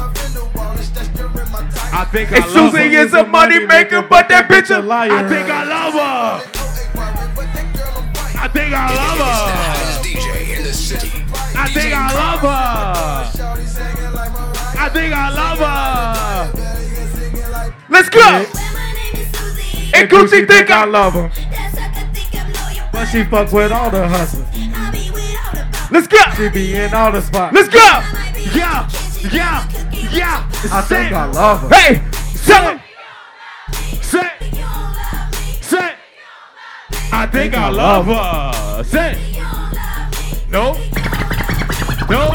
[2.11, 3.01] think I And love Susie her.
[3.03, 5.11] is a money maker, but that bitch a liar.
[5.11, 6.41] I think I love her.
[8.43, 10.01] I think I love her.
[10.03, 11.23] DJ in the city.
[11.55, 12.47] I think I love her.
[14.79, 16.51] I think I love her.
[17.89, 18.45] Let's go.
[19.93, 21.31] And Gucci think I love her.
[22.91, 24.47] But she fuck with all the hustlers.
[25.91, 26.17] Let's go.
[26.35, 27.53] She be in all the spots.
[27.53, 27.79] Let's go.
[28.55, 28.89] Yeah,
[29.31, 29.67] yeah,
[30.11, 30.49] yeah.
[30.71, 31.15] I Say think it.
[31.15, 31.69] I love her.
[31.69, 32.01] Hey,
[32.35, 32.81] say it.
[34.03, 34.53] Say it.
[35.63, 35.95] Say it.
[37.13, 38.83] I think I love her.
[38.83, 39.17] Say it.
[40.49, 40.73] No.
[42.09, 42.29] No.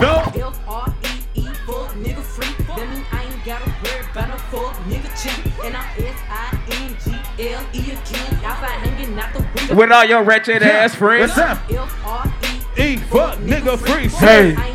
[0.00, 0.22] No.
[0.34, 2.54] F-R-E-E, fuck nigga free.
[2.66, 5.40] That mean I ain't gotta worry about no fuck nigga cheat.
[5.64, 8.44] And I'm S-I-N-G-L-E again.
[8.44, 9.74] Outside hanging out the window.
[9.76, 11.36] With all your wretched ass friends.
[11.36, 11.58] What's up?
[11.70, 14.08] F-R-E-E, E fuck nigga free.
[14.08, 14.71] Hey.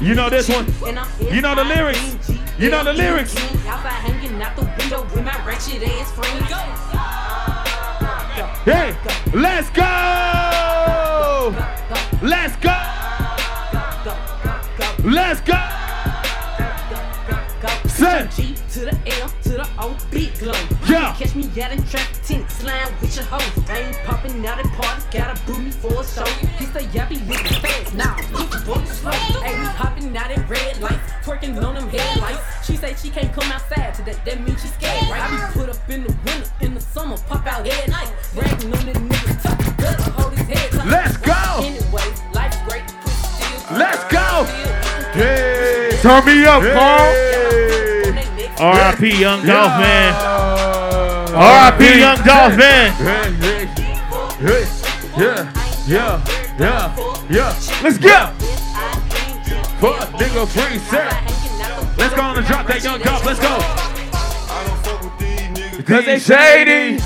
[0.00, 0.66] You know this one?
[1.30, 2.30] You know the lyrics?
[2.58, 3.36] You know the lyrics?
[3.66, 6.48] Outside hanging out the window with my wretched ass friends.
[6.48, 6.56] Go.
[8.64, 8.96] Hey,
[9.34, 9.82] let's go.
[12.22, 12.74] Let's go.
[15.04, 15.58] Let's go.
[17.88, 18.28] Say.
[18.34, 20.54] G to the L to the O, big glow.
[20.88, 21.14] Yeah.
[21.18, 22.09] Catch me out in traffic, tent,
[22.60, 23.70] slime with your hoes.
[23.70, 26.24] I ain't popping out at parties, gotta boot me for a show.
[26.58, 29.12] He say, yeah, be living fast, nah, he's book slow.
[29.42, 32.66] Hey, we hopping out at red lights, twerking on them headlights.
[32.66, 35.22] She say she can't come outside today, that means she scared, right?
[35.22, 38.12] I be put up in the winter, in the summer, pop out at night.
[38.34, 40.86] Bragging on that nigga tough, better hold his head tight.
[40.86, 41.64] Let's go.
[41.64, 43.78] Anyway, life's great, pussy still.
[43.78, 44.44] Let's go.
[45.12, 45.98] Hey.
[46.02, 47.30] Turn me up, Carl.
[48.60, 49.18] R.I.P.
[49.18, 50.39] Young Dolph, man.
[51.32, 52.00] R.I.P.
[52.00, 52.92] Young Dolph, man.
[53.00, 53.28] Yeah,
[55.86, 56.18] yeah,
[56.58, 56.92] yeah,
[57.30, 57.54] yeah.
[57.82, 58.26] Let's go.
[59.78, 61.12] Fuck nigga free set.
[61.96, 63.24] Let's go on and drop that young Dolph.
[63.24, 63.60] Let's go.
[65.84, 66.98] Cause they shady.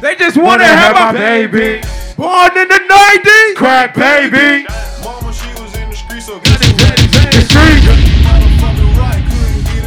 [0.00, 1.80] They just wanna Wanna have have my my baby.
[2.16, 3.54] Born in the 90s.
[3.54, 4.66] Crack baby.
[5.04, 7.84] Mama, she was in the street, so The street.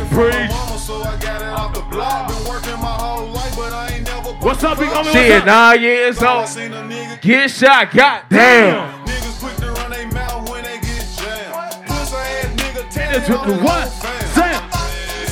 [0.10, 0.63] Preach.
[4.54, 5.10] What's up, big homie?
[5.10, 5.46] She What's is up?
[5.48, 6.48] nine years old.
[6.48, 7.90] seen a nigga Get shot.
[7.90, 9.02] God damn.
[9.02, 11.90] Niggas quick to run their mouth when they get jammed.
[11.90, 13.90] Pussy ass nigga, tell with the the what?
[13.90, 14.22] fam.
[14.38, 14.62] Sam.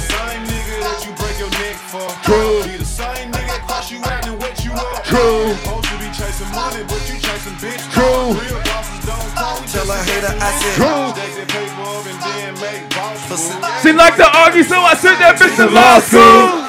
[0.09, 2.09] Same nigga that you break your neck for.
[2.25, 2.65] True.
[2.65, 5.05] Be the same nigga that cross you out and wet you up.
[5.05, 5.53] True.
[5.53, 7.83] Supposed to be chasing money, but you chasing bitch.
[7.93, 8.33] True.
[8.41, 9.61] Real bosses don't talk.
[9.69, 11.05] Tell a hater I said, True.
[11.13, 13.53] Chasing paper up and then make bosses.
[13.85, 16.60] She like to argue, so I sent that bitch to law school.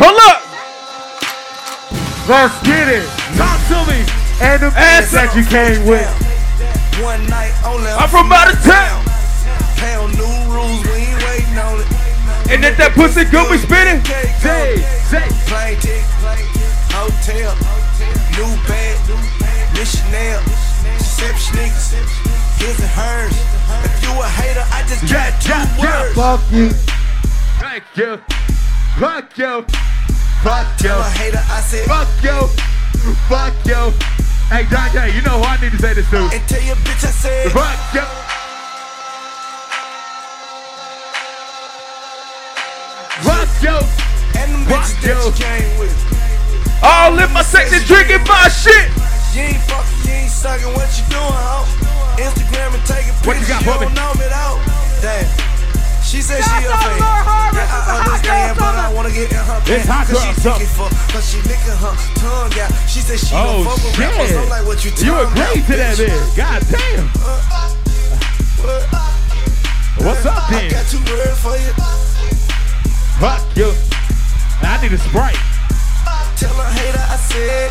[0.00, 0.40] Hold up.
[2.24, 3.04] Let's get it.
[3.36, 4.00] Talk to me.
[4.40, 6.08] And the ass that you came with.
[7.04, 7.92] one night only.
[7.92, 9.04] I'm from out of town.
[9.76, 11.88] Pound new rules, we ain't waiting on it.
[12.48, 14.00] And if that pussy good, we spinning.
[14.40, 15.28] Say, say.
[15.44, 16.06] Plane ticket,
[16.96, 17.52] hotel,
[18.40, 18.96] new bag,
[19.76, 20.40] missionary,
[20.96, 21.92] sip sneakers,
[22.56, 23.36] his and hers.
[23.84, 25.84] If you a hater, I just got two yeah, yeah.
[25.84, 26.14] words.
[26.16, 26.70] Fuck you.
[27.60, 28.16] Thank you.
[28.96, 29.89] Fuck you.
[30.42, 30.88] Fuck you.
[30.88, 32.46] Tell a hater, I said, Fuck yo.
[33.28, 33.90] Fuck yo.
[34.48, 36.16] Hey, Dante, you know who I need to say this to.
[36.32, 38.04] and tell your bitch I said, Fuck yo.
[43.20, 43.76] Fuck you.
[44.40, 45.28] and them Fuck bitches that you.
[45.28, 45.94] you came with.
[46.82, 48.88] All in my section drinking my shit.
[49.36, 51.68] You ain't fucking, you ain't sucking, what you doing, ho?
[52.16, 53.68] Instagram and taking What you got me?
[53.68, 54.56] don't know me though.
[55.04, 55.49] Damn.
[56.10, 56.98] She said she a fan.
[57.54, 59.86] Yeah, I understand, but I wanna get in her pants.
[59.86, 60.58] hot Cause girl she summer.
[60.58, 62.70] thinking for, cause she licking her tongue out.
[62.90, 64.34] She said she Oh, gon' fuck with rappers.
[64.34, 66.10] I'm like, what you You talking agreed to that bitch?
[66.10, 66.34] bitch.
[66.34, 67.06] God damn.
[70.02, 71.70] What's up I got two words for you.
[73.22, 73.70] Fuck you.
[74.66, 75.38] I need a Sprite.
[76.34, 77.70] Tell a hater I said,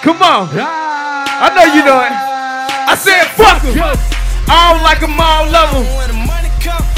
[0.00, 0.48] Come on.
[0.56, 2.14] I know you know it.
[2.88, 3.84] I said fuck you.
[4.48, 5.84] I don't like them, I don't love them.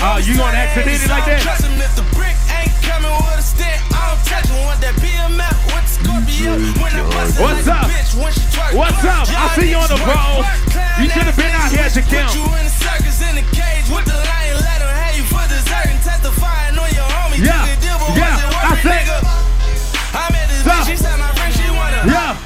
[0.05, 1.41] Oh, you gonna accident it like that?
[1.41, 3.81] Trust him if the brick ain't coming with a stick.
[3.97, 4.61] I don't touch him.
[4.69, 6.53] Want that BMF with the Scorpio.
[6.77, 7.89] When I bust it What's up?
[7.89, 8.73] a bitch, when she twerk.
[8.77, 9.25] What's up?
[9.33, 10.45] I see you on the niggas pole.
[10.45, 12.31] work, work, clown You should have been out here to count.
[12.37, 14.61] you in the circus in the cage with the lion.
[14.61, 17.41] Let him have you for dessert and testifying on your homie.
[17.41, 19.19] Yeah, Took a deal, but yeah, I worth it, said- nigga.
[19.25, 20.85] I met this Stop.
[20.85, 20.89] bitch.
[20.93, 22.01] She said my friend she wanna.
[22.13, 22.37] Yeah.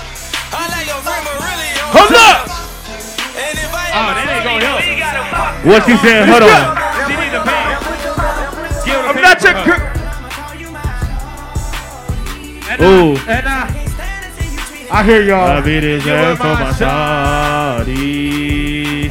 [0.54, 2.38] I like your friend, but really you Hold up.
[3.34, 3.66] And if
[3.98, 5.66] Oh, that ain't gonna help.
[5.66, 6.30] What you saying?
[6.30, 6.87] Hold on.
[12.80, 13.16] And Ooh.
[13.26, 13.66] I, and I,
[14.90, 15.40] I hear y'all.
[15.40, 16.70] I beat his ass for my
[17.84, 19.08] shawty.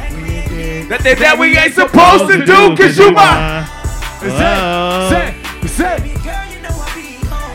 [0.88, 3.68] That, that, that we ain't supposed to do, cause you my.
[4.20, 5.34] Say,
[5.68, 6.14] say, say.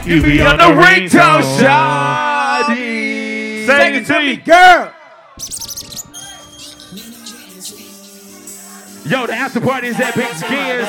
[0.06, 2.76] You be on the ringtone, shawty.
[3.65, 4.93] Sing it to me, girl.
[9.06, 10.88] Yo, the after party is at Big Skins.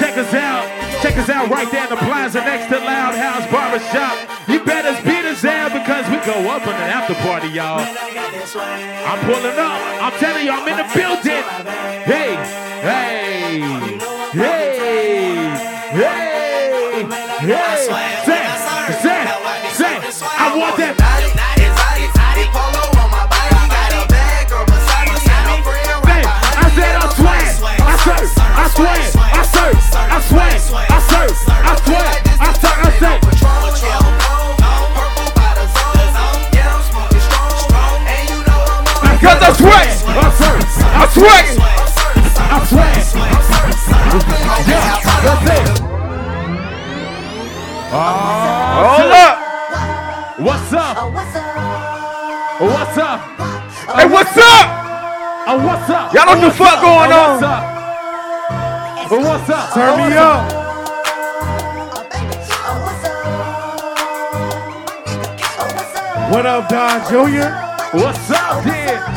[0.00, 0.85] Check us out.
[1.06, 4.48] Check us out right there in the plaza next to Loud House Barbershop.
[4.48, 7.78] You better beat us down because we go up on the after party, y'all.
[7.78, 10.02] I'm pulling up.
[10.02, 11.44] I'm telling you, I'm in the building.
[12.10, 12.34] Hey,
[12.82, 13.62] hey,
[14.34, 14.82] hey,
[15.94, 16.26] hey,
[17.38, 17.86] hey.
[18.26, 18.42] Say,
[18.98, 19.22] say,
[19.78, 20.26] say.
[20.26, 20.98] I want that.
[26.58, 29.15] I said I swear, I swear,
[29.66, 32.06] serve, I swear, I serve, I swear,
[32.38, 33.16] I serve, I say.
[39.16, 41.42] Because I swear, I serve, I swear,
[42.38, 42.94] I swear.
[44.66, 44.86] Yeah,
[45.24, 45.66] that's it.
[47.90, 49.36] Hold up.
[50.38, 51.12] What's up?
[52.60, 53.20] What's up?
[53.96, 54.66] Hey, what's up?
[55.48, 56.12] Oh, what's up?
[56.12, 57.75] Y'all know what the fuck going oh, on.
[59.08, 59.20] What's up?
[59.20, 59.72] Oh, what's up?
[59.72, 60.66] Turn me what's up.
[66.32, 67.96] What up, Don Jr.?
[67.96, 69.15] What's up, kid?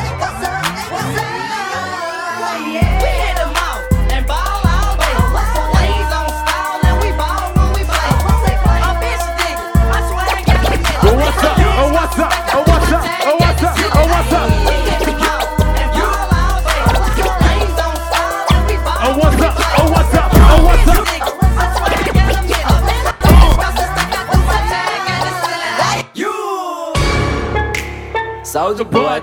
[28.80, 29.20] Soldier boy.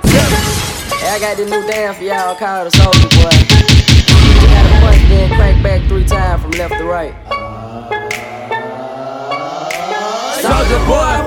[1.02, 3.34] Hey, I got this new dance for y'all called the Soldier Boy.
[4.38, 7.15] You gotta punch, then crank back three times from left to right.
[10.46, 11.26] Soldier boy,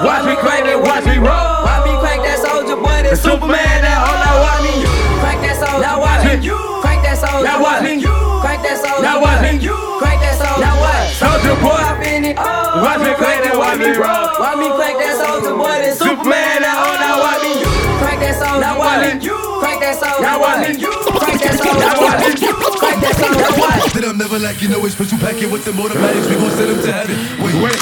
[0.00, 1.60] Watch me crank it, watch me roll.
[1.68, 3.04] Why me crank that soldier boy?
[3.04, 4.88] That Superman, that all now oh, watch me.
[5.20, 5.84] Crank that soldier.
[5.84, 6.48] Now watch me.
[6.80, 7.44] Crank that soldier.
[7.44, 8.31] Now watch me.
[8.42, 8.98] Crank that soldier.
[8.98, 9.62] Oh, now watch me.
[10.02, 10.66] Crank that soldier.
[10.66, 11.14] Now what?
[11.14, 11.78] Soldier boy.
[11.78, 12.34] Up in it.
[12.34, 12.82] Oh.
[12.82, 14.34] Watch me crank it, watch me roll.
[14.42, 15.78] Why me crank that soldier boy?
[15.78, 17.62] That Superman, that all now watch me.
[18.02, 18.58] Crank that soldier.
[18.58, 19.30] Now watch me.
[19.62, 20.26] Crank that soldier.
[20.26, 20.74] Now watch me.
[20.74, 21.86] Crank that soldier.
[21.86, 22.50] Now watch me.
[22.82, 23.46] Crank that soldier.
[23.46, 23.94] Now watch.
[23.94, 26.26] That I'm never like you know it's special packet with the automatics.
[26.26, 27.14] We gon' send them to heaven.
[27.46, 27.78] Wait, wait,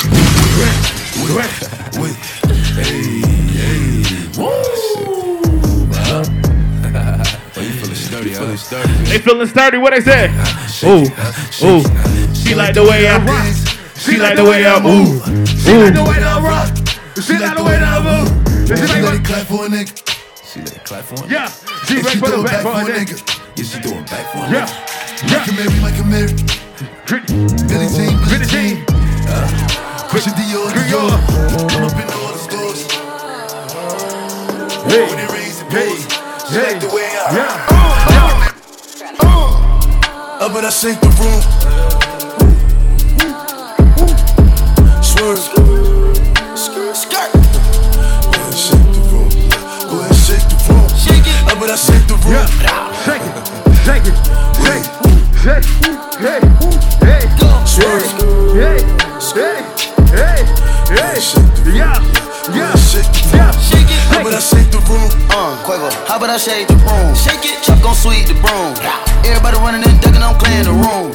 [0.61, 0.77] wait,
[1.41, 1.53] wait,
[2.05, 2.30] wait.
[8.61, 8.93] Sturdy.
[9.05, 9.79] They feeling sturdy.
[9.79, 10.29] What they say?
[10.85, 11.05] Ooh,
[11.67, 11.83] ooh.
[12.35, 13.47] She like the way I rock.
[13.97, 15.23] She like the way I move.
[15.61, 16.69] She like the way I rock.
[17.23, 18.29] She like the way I move.
[18.69, 19.93] She She like clap for a nigga.
[20.45, 21.31] She let it clap for a nigga.
[21.31, 21.49] Yeah,
[21.87, 23.17] she Yeah, ready for the back for a nigga.
[23.57, 25.31] Yeah, she doing back for a Yeah, nigga.
[25.31, 26.35] Michael Mary, Michael Mary.
[27.69, 28.85] Billie Jean, Billie Jean.
[29.29, 31.13] Uh, Christian Dior, Dior.
[31.75, 32.87] I'm up in all the stores.
[34.87, 35.97] Hey, When it rains, it hey.
[36.49, 37.90] She hey, like the way I yeah.
[40.41, 41.43] Up and I shake the room.
[45.03, 45.39] Swerve.
[46.57, 46.97] Skirt.
[46.97, 47.33] Skirt.
[47.35, 49.29] Go ahead, shake the room.
[49.91, 50.89] Go ahead, shake the room.
[50.97, 51.37] Shake it.
[51.45, 52.49] Up and I shake the room.
[53.05, 53.37] Shake it,
[53.85, 54.17] shake it,
[54.65, 54.89] shake,
[55.43, 55.67] shake,
[56.25, 56.41] hey,
[57.05, 57.23] hey,
[57.67, 58.09] Swerve.
[58.57, 58.81] hey,
[59.37, 59.61] hey,
[60.17, 60.41] hey,
[60.89, 61.21] hey,
[61.77, 62.01] yeah,
[62.57, 62.80] yeah, yeah.
[65.71, 67.15] Quavo, how about I shake the room?
[67.15, 67.63] Shake it.
[67.63, 68.75] Chuck gon' sweep the broom.
[69.23, 71.15] Everybody running and ducking, I'm clearing the room.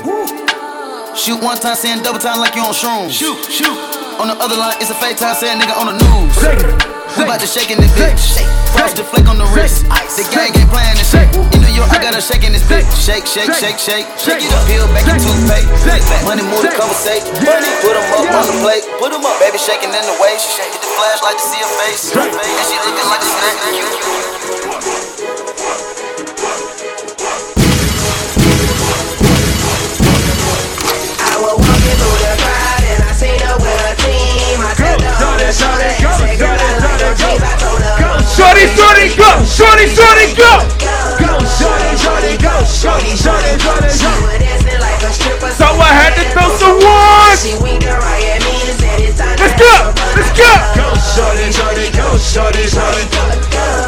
[1.11, 3.11] Shoot one time, saying double time like you on shrooms.
[3.11, 3.75] Shoot, shoot.
[4.15, 6.39] On the other line, it's a fake time, saying nigga on the news.
[7.19, 8.47] We about to shake in this bitch.
[8.71, 9.83] Frost the flick on the wrist.
[10.15, 11.27] The gang ain't playing this shit.
[11.51, 12.87] In New York, I got her shaking this bitch.
[12.95, 14.07] Shake, shake, shake, shake.
[14.15, 14.63] Shake it up.
[14.71, 15.67] Peel back your toothpaste.
[16.23, 17.27] Money move the conversate.
[17.43, 18.87] Money, put 'em up on the plate.
[19.03, 19.35] Put 'em up.
[19.43, 20.39] Baby shaking in the way.
[20.39, 22.03] She shake it the flashlight to see her face.
[22.15, 24.34] And she looking like a snack.
[31.45, 34.57] Was walking through the crowd and I seen her with a team.
[34.65, 34.71] I
[36.41, 37.43] her, I like your jeans.
[37.45, 40.51] I told her, go, Shorty, shorty, go, shorty, shorty, go.
[41.21, 44.35] go, shorty, shorty, go, shorty, shorty, shorty,
[45.15, 45.51] stripper.
[45.55, 47.45] So I had to throw some ones.
[47.85, 48.01] Her
[49.39, 49.73] Let's go,
[50.17, 50.51] let's go.
[50.75, 53.23] Go, shorty, shorty, go, shorty, shorty, go,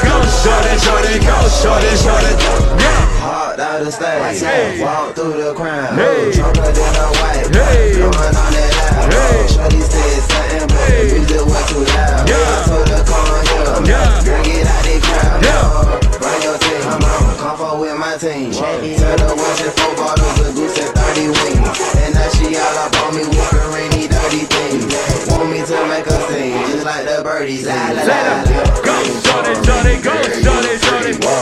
[0.05, 2.51] go, shorty, shorty, go, shorty, shorty, go.
[3.19, 5.95] Hard out of stage, walk through the crowd,
[6.33, 7.16] drunker than a
[7.97, 9.09] don't run on that loud.
[9.09, 9.41] Hey.
[9.49, 11.09] Shawty said something, but hey.
[11.09, 12.29] the music was too loud.
[12.29, 12.37] Yeah.
[12.37, 13.89] I told her, come on, yeah.
[13.89, 14.21] yeah.
[14.21, 15.41] Girl, get out the crowd.
[15.41, 16.21] Yeah.
[16.21, 16.81] Run your team.
[16.85, 18.53] Come on, come for with my team.
[18.53, 18.77] Wow.
[18.77, 21.77] Tell her watching four bottles of goose and 30 wings.
[21.97, 24.85] And now she all up on me with her rainy, dirty things.
[25.33, 27.65] Want me to make a scene, just like the birdies.
[27.65, 28.61] La, la, la, la.
[28.85, 28.93] Go,
[29.25, 30.13] Shawty, Shawty, go,
[30.45, 31.13] Shawty, Shawty.
[31.17, 31.33] Go,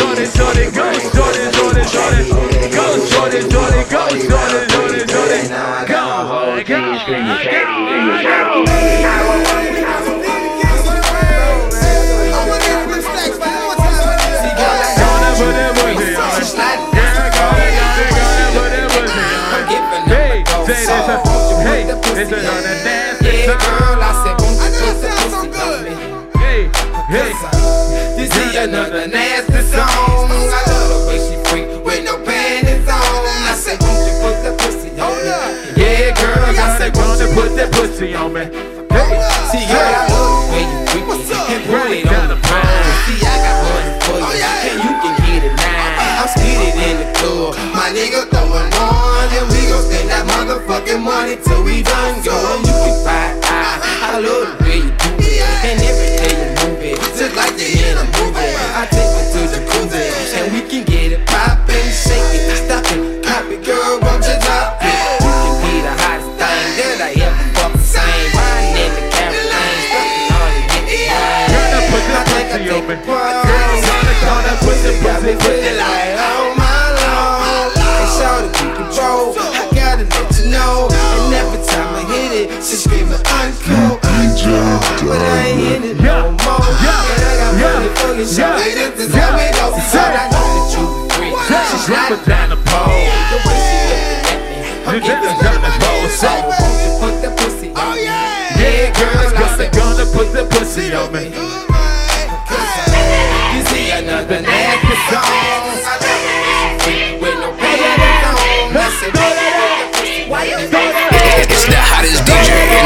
[0.00, 1.51] Shawty, Shawty, go, Shawty.
[1.72, 2.70] Jordan, Jordan.
[2.70, 3.84] Go, Jordan, Jordan.
[3.88, 5.48] Go, Jordan, Jordan, Jordan.
[5.88, 8.72] Go, go, go, go, go.
[20.62, 21.16] Say this a,
[21.64, 23.20] hey, this is on the dance.
[23.20, 25.84] Yeah, girl, I said, I just sound so good.
[26.36, 26.60] Hey,
[27.08, 27.32] hey,
[28.16, 29.51] this is another nasty.
[37.82, 38.44] Pussy on me?
[39.50, 42.90] See, girl, I love the way you freak it and put it on the phone.
[43.06, 45.48] See, I got money for you, oh, and you can get uh-huh.
[45.48, 46.22] it now.
[46.22, 51.02] I'm speeding in the club, my nigga throwing on, and we gon' spend that motherfucking
[51.02, 52.71] money till we done go.
[75.22, 76.51] Put the light on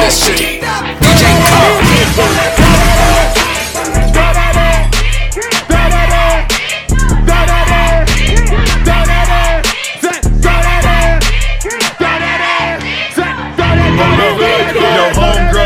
[0.06, 0.60] The city.
[1.02, 2.06] DJ Carl.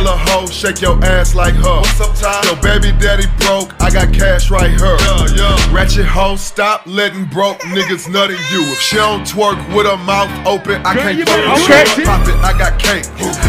[0.00, 1.76] Yo, a hoe, shake your ass like her.
[1.80, 2.40] What's up, Ty?
[2.48, 3.59] Yo, baby daddy broke,
[3.90, 4.94] I got cash right here.
[5.02, 5.74] Yeah, yeah.
[5.74, 8.62] Ratchet hoe, stop letting broke niggas nutting you.
[8.70, 12.04] If she don't twerk with her mouth open, I Girl, can't you fuck with you.
[12.06, 13.02] Pop it, I got cake.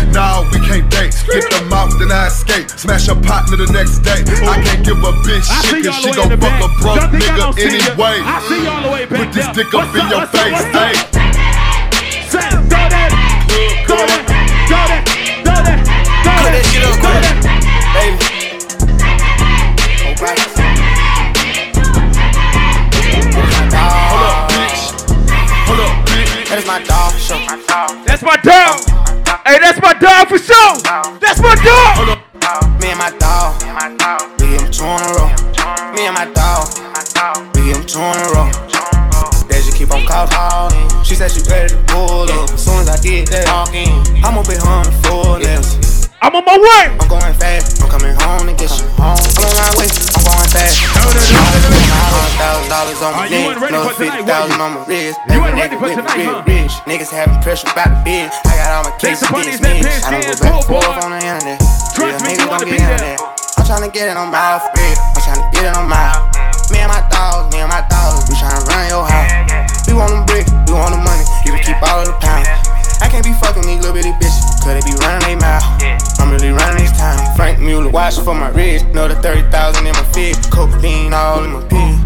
[0.10, 1.14] Nah, we can't date.
[1.30, 2.72] Hit the mouth, then I escape.
[2.74, 4.26] Smash her partner the next day.
[4.50, 6.66] I can't give a bitch I shit, cause she the way in gon' fuck back.
[6.66, 7.86] a broke Don't I nigga don't see ya.
[7.86, 8.18] anyway.
[8.26, 10.42] I see y'all the way back Put this dick up What's in your what's up,
[10.42, 10.90] face, what's up?
[10.90, 10.98] hey.
[12.34, 13.14] Say, throw that,
[13.86, 14.26] throw that,
[14.66, 15.06] throw that,
[15.46, 15.80] throw that,
[16.26, 17.22] throw Put that shit up, throw girl.
[17.30, 18.41] that.
[26.64, 26.68] Bitch.
[26.68, 27.40] That is my dog, show.
[28.06, 28.80] That's my dog.
[29.46, 30.78] Hey, that's my dog for sure.
[31.20, 32.20] That's my dog.
[32.82, 33.62] Me and my dog,
[34.40, 35.30] we him two in a row.
[35.96, 36.68] Me and my dog,
[37.56, 38.50] we him two in a row.
[39.48, 41.04] They just keep on calling.
[41.04, 42.50] She said she ready to pull up.
[42.52, 43.90] As soon as I get that walk in,
[44.24, 45.91] I'ma be home in fullness.
[46.22, 46.94] I'm on my way.
[47.02, 47.82] I'm going fast.
[47.82, 49.18] I'm coming home to get you home.
[49.18, 49.90] I'm on my way.
[49.90, 50.78] I'm going fast.
[52.38, 54.86] Thousand dollars on Are my you neck, ain't ready another for fifty thousand on my
[54.86, 55.18] wrist.
[55.26, 56.46] You Every ain't ready nigga for tonight, huh?
[56.46, 56.74] rich.
[56.86, 58.30] Niggas having pressure about the biz.
[58.46, 59.98] I got all my Thanks cases upon get these that snitched.
[59.98, 61.58] pin I don't go back and pull, forth on the internet.
[61.98, 63.18] Trust me, you niggas wanna gon' be be on there.
[63.58, 64.98] I'm tryna get it on my feet.
[65.02, 66.06] I'm tryna get it on my.
[66.70, 69.34] Me and my dogs, me and my dogs, we tryna run your house.
[69.90, 72.71] We want them brick, we want the money, you can keep all of the pounds.
[73.02, 75.66] I can't be fucking these little bitty bitches, cause they be running they mouth.
[76.22, 77.18] I'm really running this time.
[77.36, 81.52] Franck Muller, watch for my wrist, know the 30,000 in my fit, cocaine all in
[81.52, 81.98] my pee.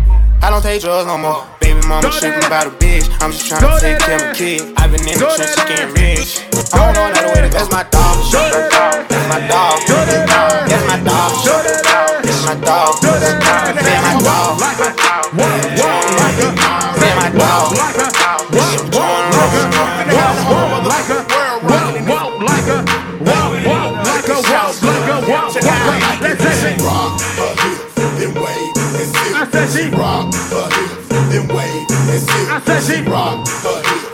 [0.42, 1.46] I don't take drugs no more.
[1.60, 3.10] Baby mama tripping about a bitch.
[3.20, 4.62] I'm just trying to take care of my kid.
[4.78, 6.40] I've been in the trenches getting rich.
[6.72, 8.18] I don't know another way to That's my dog.
[8.32, 9.82] That's my dog.
[9.90, 11.34] That's my dog.
[12.24, 13.02] That's my dog.
[13.84, 14.62] Man, my dog.
[17.02, 17.74] Man, my dog.
[20.86, 21.08] Let's
[25.54, 25.62] take
[26.62, 26.82] it.
[26.84, 29.36] Rock her hips and wave and sit.
[29.36, 32.50] I said she rock her hips and wave and sit.
[32.50, 34.05] I said she rock her hips.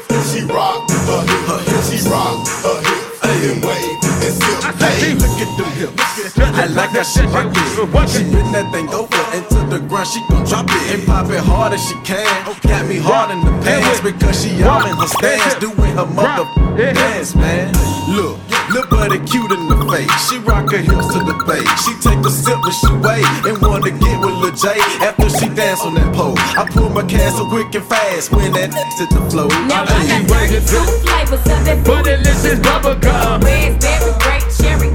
[5.41, 6.37] At them hips.
[6.37, 8.09] I like how she rock it.
[8.09, 10.07] She bring that thing over into the ground.
[10.07, 12.29] She gon' drop it and pop it hard as she can.
[12.61, 16.45] Got me hard in the pants because she all in her stance, doing her mother
[16.77, 17.73] dance, man.
[18.09, 18.37] Look,
[18.69, 20.11] look buddy cute in the face.
[20.29, 21.65] She rock her hips to the bass.
[21.85, 25.29] She take a sip when she wait and want to get with Lil J after
[25.29, 26.35] she dance on that pole.
[26.37, 29.47] I pull my can so quick and fast when that to the flow.
[29.65, 30.61] Now I got 32
[31.01, 33.41] flavors of that Bootylicious bubble gum.
[33.41, 34.89] Raspberry, grape, cherry,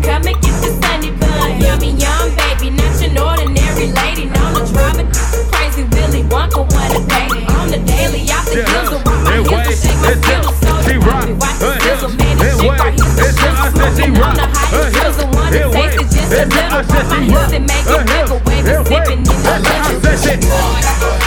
[3.87, 4.27] ordinary lady.
[4.27, 5.07] Known to drive it
[5.53, 7.45] crazy, Willy Wonka, what a baby.
[7.55, 10.13] On the daily, out the Yeah, hills, around my it hills, way, I shake my
[10.13, 10.55] it's up.
[10.63, 13.59] so She the rock the her hips, the it way, the it's up.
[13.59, 16.47] I sizzle, said she rock the her hips, one it way, taste it just a
[16.47, 16.73] it's.
[16.73, 17.53] I said pop my she hips rock
[17.85, 18.33] her hips,
[18.91, 20.01] it way, in the I liquor.
[20.01, 20.35] said she
[20.87, 21.26] I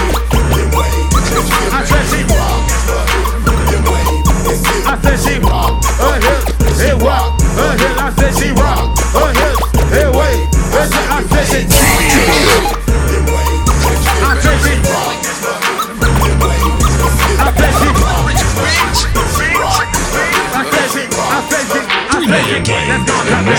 [23.39, 23.55] You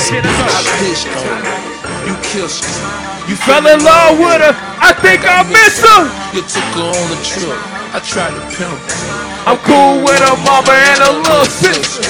[2.21, 3.29] kissed her.
[3.29, 4.53] You fell in love with her.
[4.77, 6.05] I think I miss her.
[6.37, 7.57] You took her on a trip.
[7.97, 9.31] I tried to pimp her.
[9.49, 12.05] I'm cool with her mama and her little sister.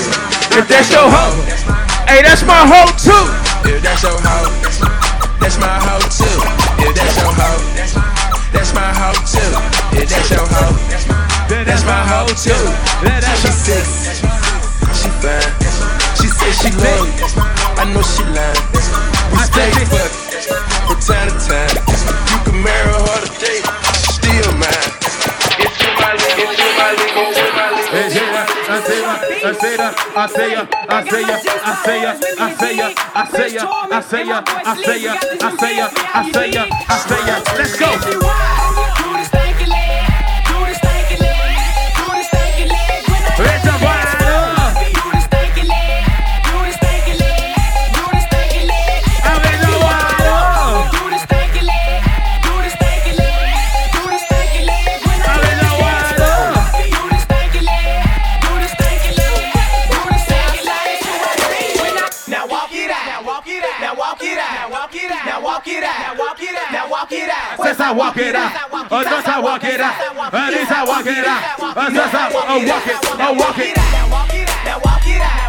[0.58, 1.38] If that's your hoe,
[2.10, 3.30] hey, that's my hoe too.
[3.70, 4.50] If that's your hoe,
[5.38, 6.26] that's my hoe too.
[6.82, 7.62] If that's your hoe,
[8.50, 9.46] that's my hoe too.
[9.94, 10.74] If that's your hoe,
[11.46, 12.58] that's my hoe too.
[13.06, 14.26] That's she sexy,
[14.90, 15.69] she fine.
[16.40, 17.12] Say she love me.
[17.76, 18.60] I know she lying.
[19.32, 20.14] We stay fucking
[20.88, 21.74] from time to time.
[22.30, 23.60] You can marry her today,
[24.00, 24.90] she still mine.
[25.60, 27.88] If you my league, if you my league, if you my league.
[28.70, 32.12] I say ya, I say ya, I say ya, I say ya, I say ya,
[32.38, 35.86] I say ya, I say ya, I say ya, I say ya, I say ya,
[36.14, 37.36] I say ya, I say ya.
[37.56, 38.59] Let's go.
[67.80, 68.52] Since I walk it out,
[68.92, 72.28] uh, since I walk it out, uh, since I walk it out, uh, since I
[72.28, 73.72] uh, walk it, uh, walk it.
[73.72, 74.68] Now walk it out.
[74.68, 75.48] Now walk it out.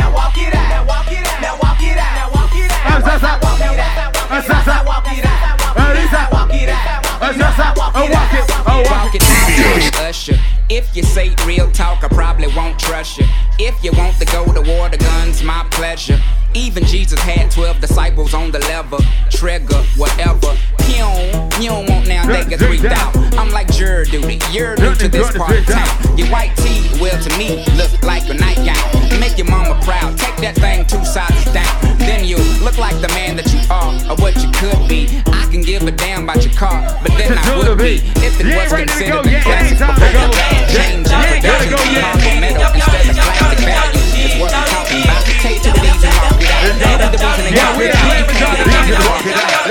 [0.00, 0.64] Now walk it out.
[0.64, 1.44] Now walk it out.
[1.44, 1.92] Now walk it out.
[1.92, 2.16] Now walk it out.
[2.16, 2.88] Now walk it out.
[2.88, 7.07] Uh, I walk it out, uh, I walk it out, uh, I walk it out,
[7.18, 9.96] since I walk it, walk it.
[10.00, 10.38] Usher.
[10.70, 13.26] If you say real talk, I probably won't trust you.
[13.58, 16.20] If you want to go to war, the gun's my pleasure.
[16.54, 18.98] Even Jesus had 12 disciples on the lever,
[19.30, 20.56] trigger, whatever.
[20.88, 23.14] You don't, you don't want now niggas freaked out.
[23.38, 26.18] I'm like jury duty, you're new to this part of town.
[26.18, 29.20] Your white tee, well to me, look like a nightgown.
[29.20, 31.98] Make your mama proud, take that thing two sizes down.
[31.98, 35.22] Then you look like the man that you are, or what you could be.
[35.28, 38.46] I can give a damn about your car, but then I would be if it
[38.52, 39.78] was considered a classic.
[39.78, 44.04] Because the band change up, the doesn't be marble metal instead of plastic value.
[44.18, 45.22] Is what I'm talking about.
[45.40, 46.68] Take to the knees and walk it out.
[46.68, 48.08] Love the division and walk it out.
[48.08, 49.68] You can't get it, walk it out.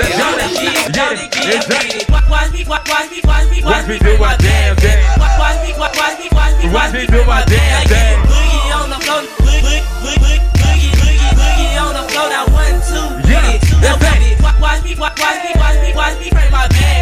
[2.28, 4.98] Watch me, watch me, watch me, watch me do my damn thing.
[5.18, 8.18] Watch me, watch me, watch me, Watch me do my damn thing.
[8.28, 12.28] Boogie on the floor, boogie, boogie, boogie, boogie, boogie on the floor.
[12.28, 13.80] Now one, two, Yeah, get it.
[13.80, 14.40] Now get it.
[14.42, 16.97] Watch watch me, watch watch me, watch me, watch me, bring my bag.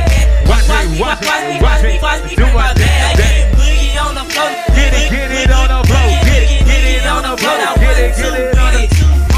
[0.47, 3.51] Watch me, watch me, watch me, watch me, do my damn thing.
[3.59, 6.07] Boogie on the floor, Get it, get it on the floor.
[6.22, 7.59] Get it, get it on the floor.
[7.82, 8.84] Get it, get it on the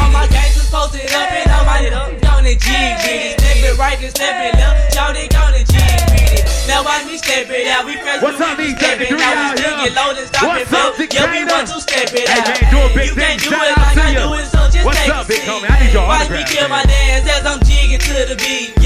[0.01, 1.81] All my gangsters posted up and all my
[2.39, 3.41] on the G with it.
[3.41, 4.95] Step it right and step it left.
[4.95, 5.75] Y'all they on the G
[6.13, 6.45] with it.
[6.69, 7.85] Now watch me step it out.
[7.89, 9.35] We press What's up, these step it out.
[9.35, 11.09] We still get low and stop it, up, Bill.
[11.11, 12.47] Yeah, we want to step it Hey, out.
[12.47, 13.39] man, do a big you thing.
[13.39, 14.21] can't do Shout it out like to I you.
[14.23, 15.67] do it, so just What's take up, big homie?
[15.73, 18.78] I need your Watch me kill my dance as I'm jigging to the beat.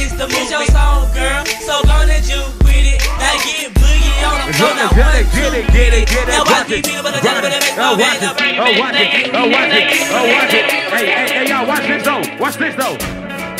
[0.00, 0.42] It's the movement.
[0.42, 2.98] It's your song, girl, so gonna juke with it.
[3.18, 4.74] Now get boogie on the floor.
[4.74, 6.34] Now one, it, get it, get it, get it.
[6.34, 6.86] Now Watch me it.
[6.86, 7.62] feel but I Run but it it.
[7.62, 8.54] makes Oh, no it.
[8.58, 9.30] Oh, watch it.
[9.34, 9.94] Oh, watch it.
[10.10, 10.66] Oh, watch it.
[10.70, 12.22] Hey, hey, hey, y'all, watch this though.
[12.38, 12.96] Watch this though.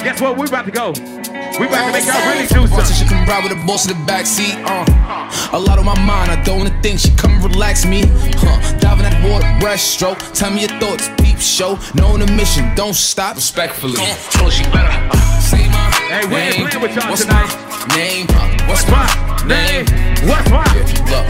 [0.02, 0.36] Guess what?
[0.36, 1.23] We about to go.
[1.58, 2.96] We about to make y'all really do something.
[2.96, 4.54] she come ride with the boss in the backseat.
[4.66, 6.30] Uh, a lot on my mind.
[6.30, 8.02] I don't wanna think she come relax me.
[8.36, 10.18] Huh, diving at the water, breaststroke.
[10.34, 11.78] Tell me your thoughts, peep show.
[11.94, 13.36] Knowing the mission, don't stop.
[13.36, 13.96] Respectfully,
[14.32, 14.90] told she better.
[15.12, 16.64] Uh, say my Hey, name.
[16.64, 17.46] with y'all What's tonight.
[17.88, 18.26] my name?
[18.30, 19.06] Uh, what's my
[19.46, 19.86] name?
[20.26, 20.64] What's my
[21.10, 21.26] Look,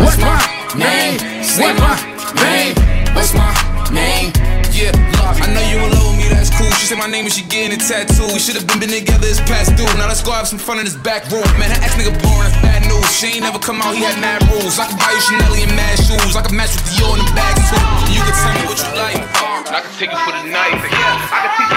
[0.00, 0.38] what's my
[0.76, 1.18] name?
[1.44, 1.94] Say my
[2.42, 2.74] name.
[3.14, 3.50] What's my
[3.92, 4.32] name?
[4.80, 6.72] Yeah, look, I know you in love with me, that's cool.
[6.80, 8.24] She said my name and she getting a tattoo.
[8.32, 9.84] We should have been, been together, it's past due.
[10.00, 11.44] Now let's go have some fun in this back room.
[11.60, 13.04] Man, that ex nigga boring, that's bad news.
[13.12, 14.80] She ain't never come out, he had mad rules.
[14.80, 16.32] I can buy you Chanel and mad shoes.
[16.32, 17.76] I can match with Dior in the bag too.
[18.08, 19.20] You can tell me what you like.
[19.20, 20.80] And I can take you for the night.
[20.80, 21.69] I can teach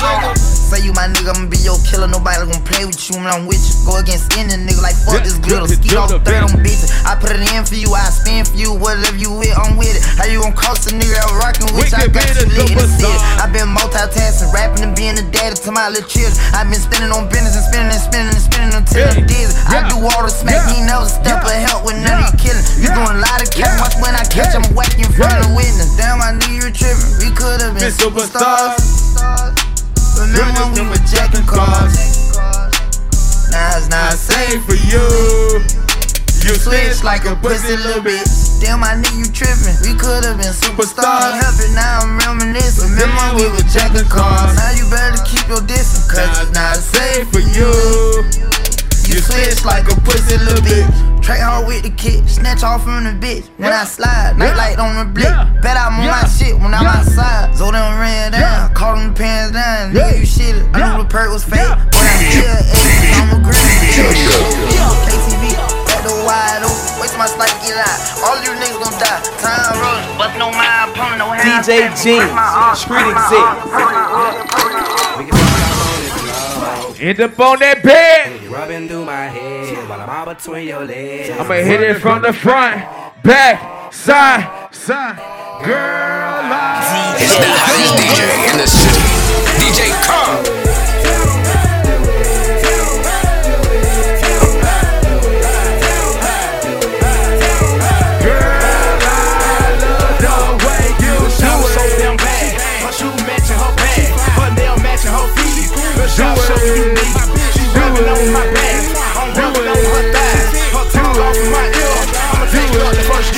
[0.00, 0.50] ATL Jacob, ATL Jacob.
[0.70, 2.06] Say you my nigga, I'ma be your killer.
[2.06, 3.74] Nobody gonna play with you when I'm with you.
[3.82, 5.66] Go against any nigga like fuck this glitter.
[5.66, 6.94] Ski off third on bitches.
[7.02, 8.70] I put it in for you, I spin for you.
[8.78, 10.02] Whatever you with, I'm with it.
[10.14, 11.98] How you gon' cost a nigga out rockin' with you?
[11.98, 13.10] I got you lit in the.
[13.42, 16.38] I been multitasking, rapping and being a daddy to my little children.
[16.54, 19.58] I been spending on business and spending and spending and spending until I'm dizzy.
[19.66, 22.62] I do all the smack, you never step or help with none of you killing.
[22.78, 25.50] You doing a lot of cap, watch when I catch, I'm whacking in front of
[25.50, 25.98] the witness.
[25.98, 27.10] Damn, I knew you were tripping.
[27.18, 29.59] We could've been superstars.
[30.20, 31.96] Remember when we were jacking cars?
[33.48, 35.00] Now it's not safe for you.
[36.44, 38.60] You switch like a pussy little bitch.
[38.60, 39.76] Damn, I knew you tripping.
[39.80, 41.40] We could've been superstars.
[41.40, 42.92] Help it, now I'm reminiscing.
[42.92, 44.56] Remember we were jacking cars.
[44.56, 47.72] Now you better keep your distance, cause it's not safe for you.
[49.08, 51.09] You switch like a pussy little bitch.
[51.20, 53.44] Track hard with the kick, snatch off from the bitch.
[53.58, 55.30] When I slide, night light on the blick.
[55.60, 57.54] Bet I'm on my shit when I'm outside.
[57.54, 59.92] So them ran down, caught them pants down.
[59.92, 60.64] Nigga, you shit it.
[60.72, 63.20] I knew the perk was fake, but I'm still ace.
[63.20, 63.60] I'm a green.
[65.04, 65.52] KTV,
[65.92, 67.00] at the wide open.
[67.04, 68.00] Waste my slice, get out.
[68.24, 69.20] All you niggas gon' die.
[69.44, 71.68] Time rolling, but no my opponent, no hands.
[71.68, 72.16] DJ G,
[72.80, 73.44] Street Exec.
[77.00, 78.44] End up on that bed.
[78.44, 81.30] Rubbing through my head while I'm all between your legs.
[81.30, 82.84] I'ma hit it from the front,
[83.22, 85.16] back, side, side.
[85.64, 89.00] Girl, I It's the hottest DJ in the city.
[89.56, 90.69] DJ Carl.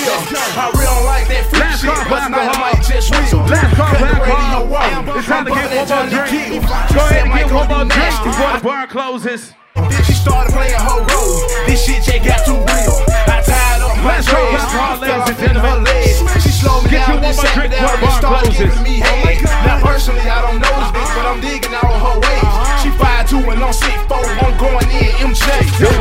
[0.03, 0.63] It up the first year.
[0.63, 3.41] I really don't like that freak shit, but tonight I might just whistle.
[3.47, 5.17] Last call Cut for the radio off.
[5.17, 6.63] It's time to get one more drink.
[6.93, 9.53] Go ahead and get one more drink before the bar closes.
[9.75, 11.39] Then she started playing her role.
[11.67, 12.97] This shit just got too real.
[13.29, 14.53] I tied up my Let's go, dreads.
[14.53, 15.71] let's go, I ladies fell and gentlemen.
[15.71, 16.19] her legs.
[16.45, 18.21] She slowed me Get you down, one then more sat me drink before the bar
[18.21, 18.59] closes.
[18.59, 19.43] giving me head.
[19.65, 22.47] Now personally, I don't know this but I'm digging out of her ways.
[22.83, 25.47] She 5'2 and on 6'4, I'm going in MJ.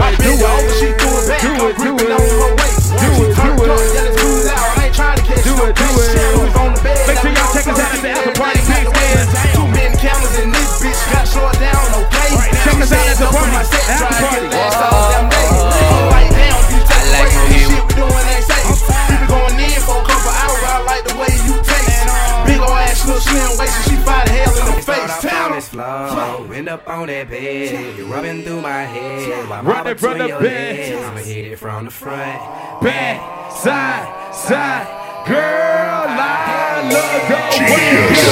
[0.01, 2.15] I been do over, she threw it back, I'm gripping it.
[2.15, 2.91] on her waist.
[2.91, 3.93] Do She it, turned do up, it.
[3.93, 4.77] yeah, let's do out.
[4.77, 6.15] I ain't trying to catch Do no it, do bitch.
[6.15, 6.55] it.
[6.57, 8.31] On the bed, Make sure y'all we check us on out at the the after
[8.39, 9.25] party now we big on the man.
[9.55, 12.29] Too many cameras in this bitch, got short down, okay?
[12.65, 14.47] Check us out at the Up party, my set, after try party.
[14.51, 15.47] all damn day.
[15.91, 18.65] I'm like, damn, you take I away how this shit we doing ain't safe.
[19.09, 22.05] We been going in for a couple hours, I like the way you taste.
[22.09, 24.60] Um, big ol' ass, little slim waist, and she fight hell in the
[24.93, 25.11] face.
[25.17, 25.55] Start Tell on her.
[25.55, 27.97] this floor, end up on that bed.
[27.97, 30.93] You rubbing through my head while I'm all Running from between the your bed.
[30.93, 31.05] legs.
[31.05, 32.81] I'ma hit it from the front.
[32.81, 34.87] Back, side, side.
[35.27, 38.31] Girl, I love the way you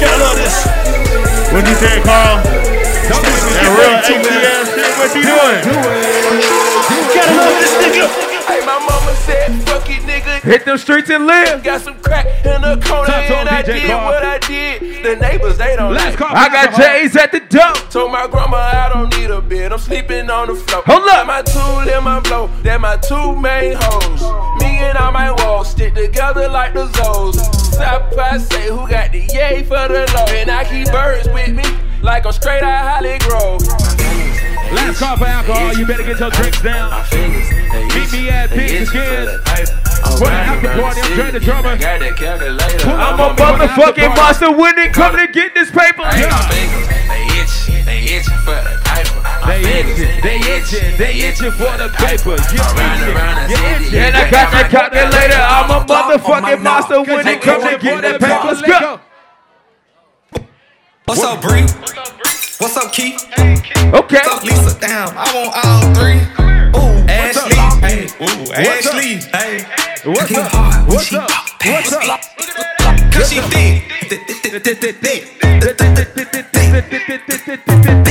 [0.00, 0.66] Gotta love this.
[1.52, 2.79] What you say, Carl?
[3.10, 5.60] That real ATL shit, what you doing?
[7.10, 8.06] Gotta love this nigga.
[8.46, 10.40] Hey, my mama said, fuck it, nigga.
[10.42, 11.64] Hit them streets and live.
[11.64, 14.06] Got some crack in the corner, Talk to him, and I DJ did Carl.
[14.06, 15.04] what I did.
[15.04, 16.38] The neighbors, they don't Last like call it.
[16.38, 16.98] I got alcohol.
[17.00, 17.90] J's at the dump.
[17.90, 19.72] Told my grandma I don't need a bed.
[19.72, 20.82] I'm sleeping on the floor.
[20.86, 21.26] Hold up.
[21.26, 22.46] Got my tool in my blow.
[22.62, 24.22] That my two main hoes.
[24.62, 27.34] Me and all my walls stick together like the Zoes.
[27.74, 30.26] Stop, I say who got the yay for the low.
[30.34, 33.62] And I keep birds with me like I'm straight out Holly Grove.
[34.72, 35.74] Last call for alcohol.
[35.74, 36.90] You better get your drinks down.
[37.10, 39.30] Meet me at Big Skins.
[40.16, 41.70] For the after party, I'm Dre the drummer.
[41.70, 46.06] I'm a motherfucking monster when it come to get this paper.
[46.10, 46.26] They
[47.36, 49.20] itch, they itch for the paper.
[49.46, 52.36] They itching, they itching, they itching for the paper.
[52.54, 53.98] You Around and around the itching, city.
[53.98, 55.40] And I got that calculator.
[55.40, 58.46] I'm a motherfucking monster when it come to get that paper.
[58.46, 59.00] Let's go.
[61.10, 61.62] What's up, Bree?
[61.62, 63.20] What's up, Keith?
[63.36, 63.90] Okay.
[63.90, 64.78] What's up, Lisa?
[64.78, 66.22] Damn, I want all three.
[66.78, 67.58] Ooh, Ashley.
[67.82, 68.94] Hey, ooh, What's up?
[68.94, 69.18] Ashley.
[69.34, 69.66] Hey.
[70.04, 70.52] What's up?
[70.52, 71.28] hard when What's she up?
[71.66, 72.20] What's up?
[73.10, 73.90] Cause she thick.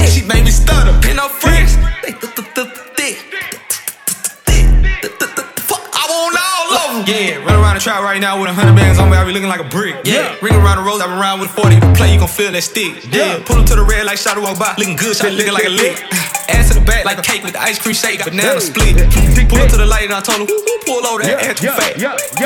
[0.09, 0.91] She made me stutter.
[0.99, 1.75] Pin her friends.
[5.69, 7.15] Fuck, I want all of them.
[7.15, 7.48] Yeah,
[7.79, 9.15] the trap right now with a hundred bands on me.
[9.15, 10.03] I be looking like a brick.
[10.03, 10.99] Yeah, ring around the road.
[10.99, 11.79] I been around with 40.
[11.95, 13.07] Play, you gon' feel that stick.
[13.07, 14.75] Yeah, pull him to the red like Shadow walk by.
[14.75, 15.95] Looking good, shot looking like a lick.
[16.51, 18.19] Ass to the back like a cake with the ice cream shake.
[18.23, 18.99] Banana split.
[19.47, 21.59] Pull up to the light and I told him, woo, woo, pull over that ass
[21.59, 21.95] too fat.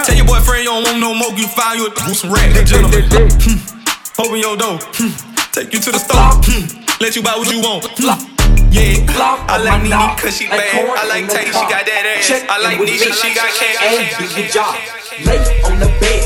[0.06, 1.34] Tell your boyfriend you don't want no more.
[1.34, 2.54] You find you a some rat.
[2.54, 3.10] That gentleman.
[3.42, 3.58] Hmm.
[4.22, 4.78] Open your door.
[5.02, 5.18] Hmm.
[5.50, 6.38] Take you to the store.
[6.46, 6.70] Hmm.
[7.02, 7.90] Let you buy what you want.
[7.98, 8.33] Hmm.
[8.74, 9.06] Yeah.
[9.54, 10.66] I like Nini cause she bad.
[10.98, 12.26] I like Tay, she got that ass.
[12.26, 13.78] Check I like Nisha, she got cash.
[13.86, 14.74] And do your job.
[15.30, 15.38] Lay
[15.70, 16.26] on the bed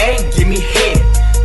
[0.00, 0.96] and give me head.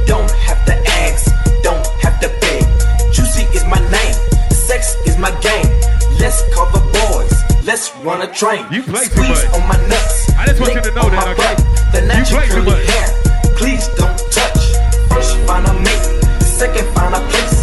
[0.07, 0.73] Don't have to
[1.03, 1.27] ask,
[1.67, 2.63] don't have to beg.
[3.11, 4.15] Juicy is my name,
[4.47, 5.67] sex is my game.
[6.15, 7.35] Let's call the boys.
[7.67, 8.63] Let's run a train.
[8.71, 10.31] You play Squeeze on my nuts.
[10.39, 11.59] I just want you to know that, okay?
[11.91, 12.87] The you play.
[12.87, 13.07] Hair.
[13.59, 14.63] Please don't touch.
[15.11, 16.07] First find a mate,
[16.39, 17.57] second find a place.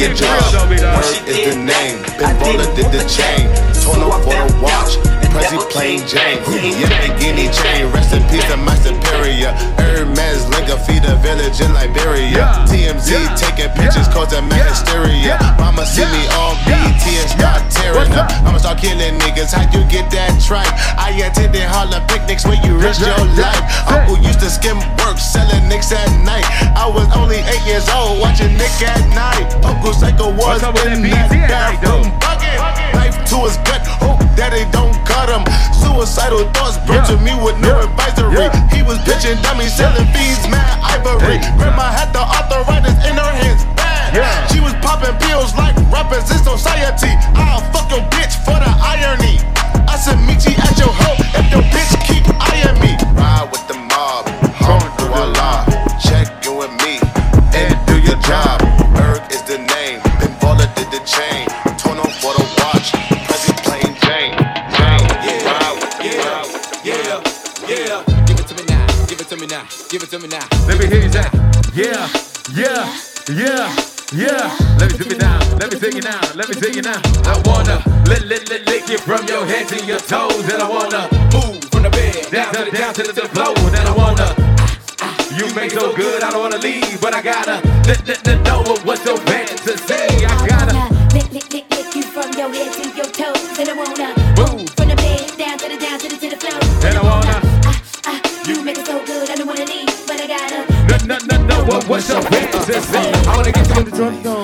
[0.00, 0.50] Playing, she Good job.
[0.50, 1.02] drill though, me dog.
[1.02, 2.02] Bird is the name.
[2.18, 3.48] Ben Baller did the chain.
[3.82, 5.09] Torn up for the watch.
[5.30, 6.42] Prezi plain Jane.
[6.80, 7.90] Yeah, Guinea chain.
[7.92, 9.52] Rest in peace to my superior.
[9.78, 12.66] Hermes Linga feed a village in Liberia.
[12.66, 15.38] TMZ taking pictures causing mad hysteria.
[15.58, 18.30] Mama see me on BET and start tearing up.
[18.42, 19.52] I'ma start killing niggas.
[19.52, 20.72] How you get that tripe?
[20.98, 23.62] I attended Harlem picnics where you risk your life.
[23.86, 26.46] Uncle used to skim work selling nicks at night.
[26.74, 29.52] I was only eight years old watching Nick at Nite.
[29.64, 32.58] Uncle Psycho was in that bathroom bucket.
[32.94, 33.82] Knife to his gut.
[34.00, 38.48] Hope that they don't cut Suicidal thoughts brought to me with no advisory.
[38.72, 41.36] He was pitching dummies, selling fiends, mad ivory.
[41.60, 43.64] Grandma had the arthritis in her hands.
[43.76, 44.48] Bad.
[44.50, 47.12] She was popping pills like rappers in society.
[47.36, 49.44] I'll fuck your bitch for the irony.
[49.84, 51.19] I said meet you at your hoe
[76.40, 76.96] let me take you now.
[77.28, 80.68] I wanna lick, lick, lick, lick it from your head to your toes, and I
[80.68, 81.04] wanna
[81.36, 84.28] move from the bed down to the down to the, the floor, and I wanna.
[85.36, 88.64] You make so good, I don't wanna leave, but I gotta let, let, let know
[88.88, 90.24] what's your fantasy.
[90.24, 90.80] I gotta
[91.14, 93.58] Lick, lick, lick, lick you from your head to your toes.
[93.60, 94.08] And I wanna
[94.40, 96.60] move from the bed down to the down to the to the floor.
[96.88, 97.36] and I wanna
[98.08, 98.16] Ah,
[98.48, 100.60] you make it so good, I don't wanna leave, but I gotta.
[100.88, 102.98] no, no, no, no, what, what's your fantasy?
[103.28, 104.39] I wanna get to the drum Listen,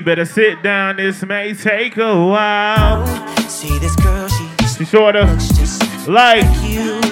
[0.00, 3.06] You better sit down, this may take a while.
[3.50, 4.48] See this girl, she
[4.78, 5.26] She sorta
[6.08, 7.02] like you.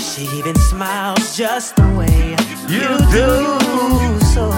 [0.00, 2.34] She even smiles just the way
[2.66, 4.18] you, do.
[4.34, 4.50] So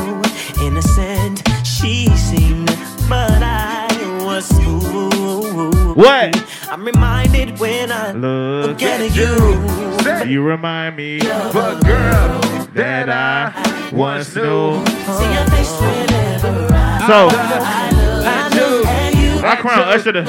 [0.64, 2.74] innocent she seemed,
[3.10, 3.88] but I
[4.24, 5.94] was fooled.
[5.94, 6.34] What?
[6.70, 7.31] I'm reminded
[7.62, 10.24] when I look at at you.
[10.26, 10.32] you.
[10.32, 12.40] You remind me of a girl
[12.74, 14.84] that I once knew.
[14.84, 16.66] See your face whenever
[17.06, 19.46] So I look at you.
[19.46, 20.24] I crown Usher the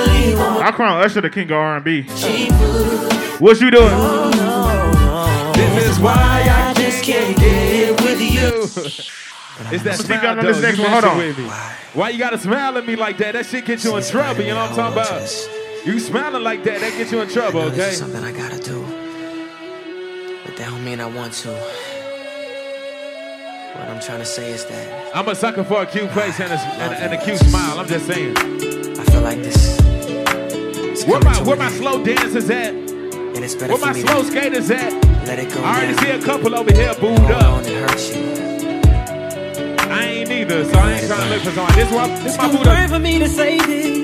[0.64, 2.04] I crown Usher the king of R&B.
[3.40, 3.90] What you doing?
[5.56, 9.04] This is why I just can't get with you.
[9.72, 10.90] It's that I'ma smile, on this next one.
[10.90, 11.18] Hold on.
[11.18, 11.38] with.
[11.94, 13.34] Why you gotta smile at me like that?
[13.34, 14.42] That shit get you in trouble.
[14.42, 15.63] You know what I'm talking about?
[15.86, 17.70] You smiling like that, that gets you in trouble.
[17.70, 17.90] This Okay?
[17.90, 18.82] is something I gotta do.
[20.46, 21.50] But that don't mean I want to.
[23.76, 26.52] What I'm trying to say is that I'm a sucker for a cute face and
[26.54, 27.80] a, and, and a cute smile.
[27.80, 28.38] I'm just saying.
[28.38, 29.78] I feel like this.
[31.06, 32.74] Where my where my slow dancers at?
[32.74, 34.94] And it's better Where my slow skaters at?
[35.26, 35.62] let it go.
[35.64, 36.02] I already now.
[36.02, 37.44] see a couple over here booed Hold up.
[37.44, 38.24] on, it hurts you.
[39.92, 41.76] I ain't either, so I ain't trying to look for someone.
[41.76, 42.90] This one, this my booed up.
[42.90, 44.03] for me to say this.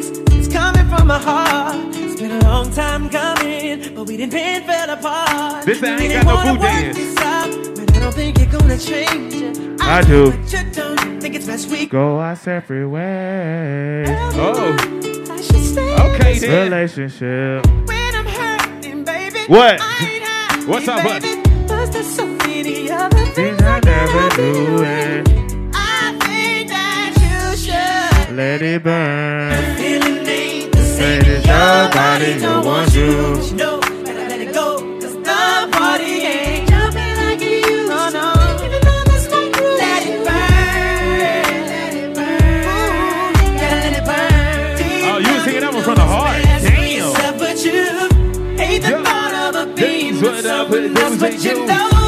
[0.52, 1.76] It's coming from my heart.
[1.96, 5.64] It's been a long time coming, but we didn't been fell apart.
[5.64, 7.16] This ain't Really got no wanna boo work dance.
[7.78, 9.80] but I don't think you're gonna change it.
[9.80, 10.32] I do.
[10.32, 14.10] But you don't think it's best we Go our separate ways.
[14.34, 14.76] Oh,
[15.30, 16.72] I should say okay this then.
[16.72, 17.68] Relationship.
[17.88, 19.42] when I'm hurting, baby.
[19.48, 19.80] What?
[19.80, 21.22] I ain't happy, What's up, bud?
[21.22, 21.44] baby.
[21.68, 25.28] There's so many other things Things I never do it.
[25.76, 28.36] I think that you should.
[28.36, 29.79] Let it burn.
[31.00, 31.44] Feeling Say same.
[31.44, 33.04] that your body don't want you.
[33.50, 34.68] You know, better let it go.
[35.00, 37.90] Cause the party ain't jumping like it used.
[37.90, 38.26] No, no.
[38.66, 39.76] Even though that's not true.
[39.80, 41.20] Let it burn.
[41.24, 42.64] Let it burn.
[42.68, 45.10] Ooh, gotta let it burn.
[45.10, 46.44] Oh, you was singing that one from the heart.
[46.44, 47.12] Damn.
[47.12, 47.80] Except but you
[48.58, 51.99] hate the thought of a being with someone but you know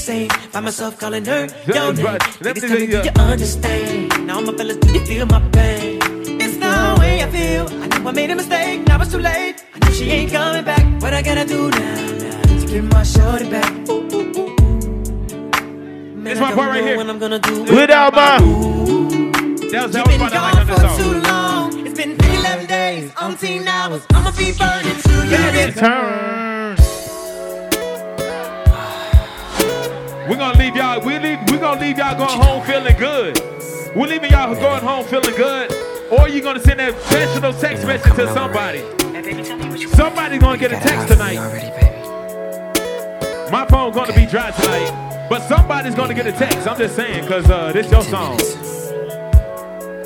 [0.00, 0.28] same.
[0.52, 2.04] Find myself calling her your name.
[2.04, 4.26] but let Niggas me tell me, do you- understand?
[4.26, 5.98] Now my fellas, do you feel my pain?
[6.44, 7.64] It's the way I feel.
[7.82, 8.86] I knew I made a mistake.
[8.88, 9.56] Now it's too late.
[9.74, 10.84] I know she ain't coming back.
[11.02, 11.94] What I gotta do now?
[12.24, 12.66] now?
[12.72, 13.70] Get my shorty back.
[16.30, 16.96] It's my part right here.
[16.96, 18.38] What I'm gonna do Without my.
[19.72, 21.22] That was that was part I gone like on for this too song.
[21.22, 21.86] long.
[21.86, 24.02] It's been 11 days, umpteen hours.
[24.14, 25.30] I'ma be burning to you.
[25.56, 25.74] this
[30.30, 31.00] We're gonna leave y'all.
[31.00, 31.40] We leave.
[31.50, 33.36] We're gonna leave y'all going home feeling good.
[33.96, 35.72] We're leaving y'all going home feeling good,
[36.08, 38.78] or you're gonna send a personal text message to somebody.
[39.88, 41.34] Somebody's gonna get a text tonight.
[43.50, 46.64] My phone's gonna be dry tonight, but somebody's gonna get a text.
[46.68, 48.36] I'm just saying, cause uh, this your song.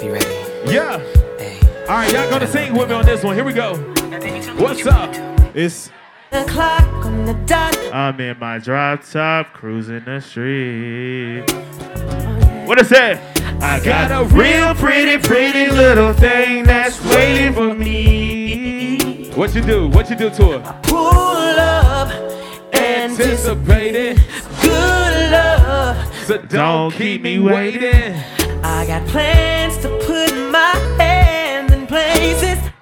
[0.00, 0.72] Be ready.
[0.72, 1.02] Yeah.
[1.86, 3.34] All right, y'all gonna sing with me on this one.
[3.34, 3.76] Here we go.
[4.56, 5.14] What's up?
[5.54, 5.90] It's
[6.34, 7.76] On the dot.
[7.92, 11.44] I'm in my drop top, cruising the street.
[11.48, 13.20] Oh, what is it?
[13.62, 19.30] I got a real pretty, pretty little thing that's waiting for me.
[19.36, 19.86] What you do?
[19.86, 20.62] What you do to her?
[20.64, 22.08] I Pull up,
[22.74, 24.16] Anticipating
[24.60, 26.16] good love.
[26.24, 28.20] So don't keep me waiting.
[28.64, 30.13] I got plans to put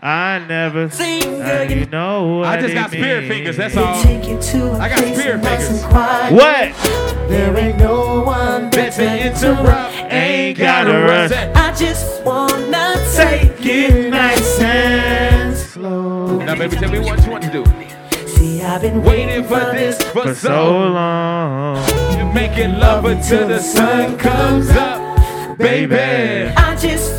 [0.04, 3.32] I never seen uh, you know what I just got spirit means.
[3.32, 3.56] fingers.
[3.56, 4.02] That's all.
[4.02, 5.84] Take you to a I got spirit nice fingers.
[5.84, 6.32] quiet.
[6.32, 7.28] What?
[7.28, 9.94] There ain't no one better to interrupt.
[10.12, 11.30] Ain't gotta rush.
[11.54, 16.38] I just wanna take it nice and slow.
[16.38, 17.64] Now, baby, tell me what you want to do.
[18.26, 21.76] See, I've been Waiting for this for For so so long.
[22.18, 26.52] You're making love until the sun comes up, baby.
[26.56, 27.11] I just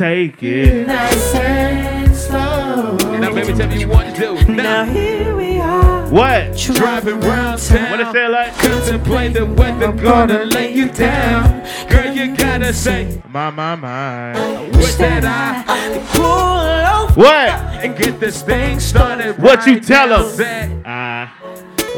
[0.00, 0.86] wanna Take it.
[0.86, 2.96] nice and slow.
[3.18, 4.52] Now, baby, tell me what to do.
[4.52, 6.06] Now here we are.
[6.08, 6.56] What?
[6.56, 7.90] Driving round town.
[7.90, 8.56] What it say like?
[8.58, 11.62] Contemplate the weather gonna lay you down.
[11.88, 14.32] Girl, you gotta say, My, my, my.
[14.76, 17.16] wish that I could Pull off.
[17.16, 17.50] What?
[17.84, 19.38] and get this thing started.
[19.38, 20.24] What you tell now.
[20.24, 20.30] 'em?
[20.30, 21.28] Say, I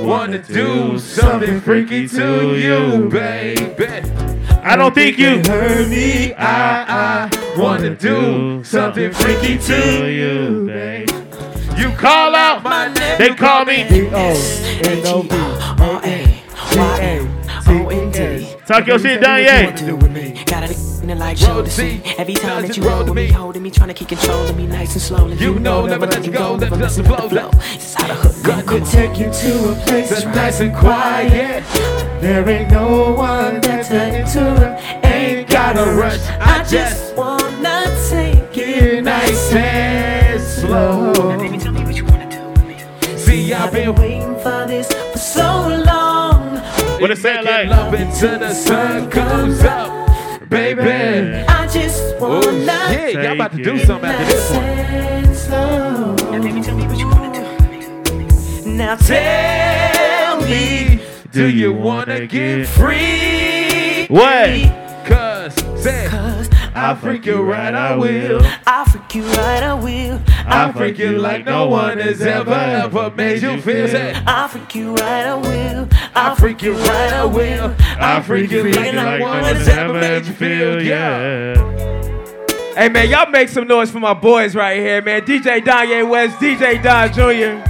[0.01, 3.86] Wanna do something freaky to you, baby.
[4.62, 6.34] I don't think you heard me.
[6.36, 7.30] Ah, ah.
[7.32, 11.09] I, I wanna do something freaky to you, babe.
[11.76, 13.18] You call out my name.
[13.18, 13.84] They call me.
[18.66, 20.46] Talk your shit, Danye.
[20.46, 20.76] Got it
[21.14, 22.02] like shoulder seat.
[22.18, 24.66] Every time that you roll with me, holding me, trying to keep control of me,
[24.66, 25.36] nice and slowly.
[25.36, 27.28] You know, never let you go, never let you the flow.
[27.28, 27.50] flow.
[27.72, 28.62] It's how the hook go.
[28.62, 28.88] Come on.
[28.88, 31.64] take you to a place that's nice and quiet.
[32.20, 34.82] There ain't no one that's to interrupt.
[35.04, 36.20] Ain't gotta rush.
[36.40, 37.36] I just wanna
[38.80, 41.12] take nice and slow.
[41.38, 45.82] baby tell me what you wanna do See, I've been waiting for this for so
[45.86, 46.56] long.
[47.00, 47.68] What it say making like?
[47.68, 50.08] love until the sun comes up,
[50.48, 50.80] baby.
[51.48, 54.64] I just wanna yeah, y'all about to do Take something after this one.
[54.64, 56.16] and slow.
[58.76, 61.00] Now Tell me,
[61.32, 64.06] do you wanna get free?
[64.08, 64.50] What?
[65.06, 66.06] Cause, say,
[66.76, 68.42] I'll freak you right, I will.
[68.66, 70.20] I'll freak you right, I will.
[70.44, 73.88] I'll freak you like no one has ever, ever made you feel.
[73.88, 75.88] Say, I'll freak you right, I will.
[76.14, 77.74] I'll freak you right, I will.
[77.80, 81.54] I freak you like no one has ever made you feel, yeah.
[82.74, 85.22] Hey man, y'all make some noise for my boys right here, man.
[85.22, 87.64] DJ Danye West, DJ Don Jr.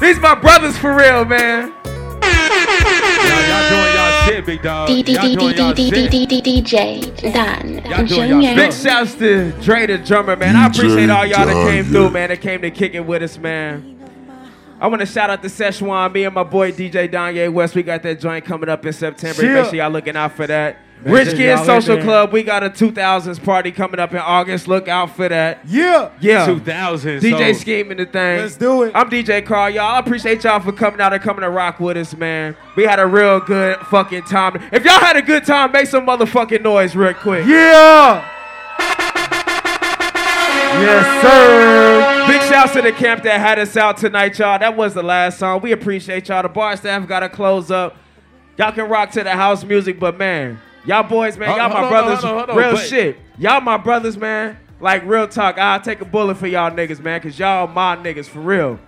[0.00, 1.72] These my brothers for real, man.
[1.82, 4.88] Y'all, y'all doing y'all shit, big dog.
[4.88, 6.10] D D Y'all D doing D y'all D D shit.
[6.10, 8.54] D D D DJ Don Y'all doing y'all Junior.
[8.54, 10.56] Big shouts to Dre the drummer, man.
[10.56, 12.28] I appreciate all y'all that came through, man.
[12.30, 13.90] That came to kick it with us, man.
[14.80, 17.74] I want to shout out to Szechuan, me and my boy DJ Danye West.
[17.74, 19.40] We got that joint coming up in September.
[19.40, 19.54] Chill.
[19.54, 20.78] Make sure y'all looking out for that.
[21.04, 22.02] Make Rich sure Kids Social.
[22.02, 24.66] Club, we got a 2000s party coming up in August.
[24.66, 25.60] Look out for that.
[25.66, 26.10] Yeah.
[26.18, 26.46] Yeah.
[26.46, 27.20] 2000.
[27.20, 28.38] DJ so- scheming the thing.
[28.40, 28.92] Let's do it.
[28.94, 29.96] I'm DJ Carl, y'all.
[29.96, 32.56] I appreciate y'all for coming out and coming to rock with us, man.
[32.74, 34.56] We had a real good fucking time.
[34.72, 37.46] If y'all had a good time, make some motherfucking noise real quick.
[37.46, 38.30] Yeah.
[40.80, 42.26] Yes, sir.
[42.26, 44.58] Big shouts to the camp that had us out tonight, y'all.
[44.58, 45.60] That was the last song.
[45.60, 46.42] We appreciate y'all.
[46.42, 47.96] The bar staff got to close up.
[48.58, 51.84] Y'all can rock to the house music, but man, y'all boys, man, y'all my hold
[51.84, 52.18] on, brothers.
[52.20, 53.18] hold on, hold on, real but- shit.
[53.38, 54.58] Y'all my brothers, man.
[54.80, 55.58] Like real talk.
[55.58, 58.78] I'll take a bullet for y'all niggas, man, cause y'all my niggas for real.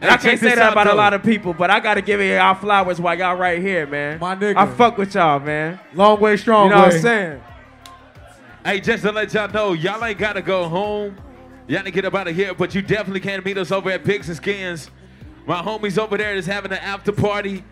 [0.00, 2.02] And Hey, I can't say that out, about a lot of people, but I gotta
[2.02, 4.18] give y'all flowers while y'all right here, man.
[4.18, 4.56] My nigga.
[4.56, 5.78] I fuck with y'all, man.
[5.94, 6.86] Long way, strong You know way.
[6.86, 7.40] what I'm saying?
[8.64, 11.16] Hey, just to let y'all know, y'all ain't gotta go home.
[11.66, 14.04] Y'all ain't get up out of here, but you definitely can't meet us over at
[14.04, 14.90] Pigs and Skins.
[15.46, 17.62] My homies over there is having an after party.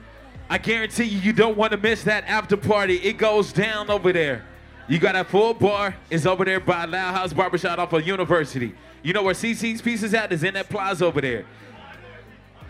[0.53, 2.97] I guarantee you, you don't want to miss that after party.
[2.97, 4.45] It goes down over there.
[4.87, 5.97] You got a full bar.
[6.11, 8.75] It's over there by Loud House Barbershop off of University.
[9.03, 10.31] You know where CC's piece is at?
[10.31, 11.47] Is in that plaza over there.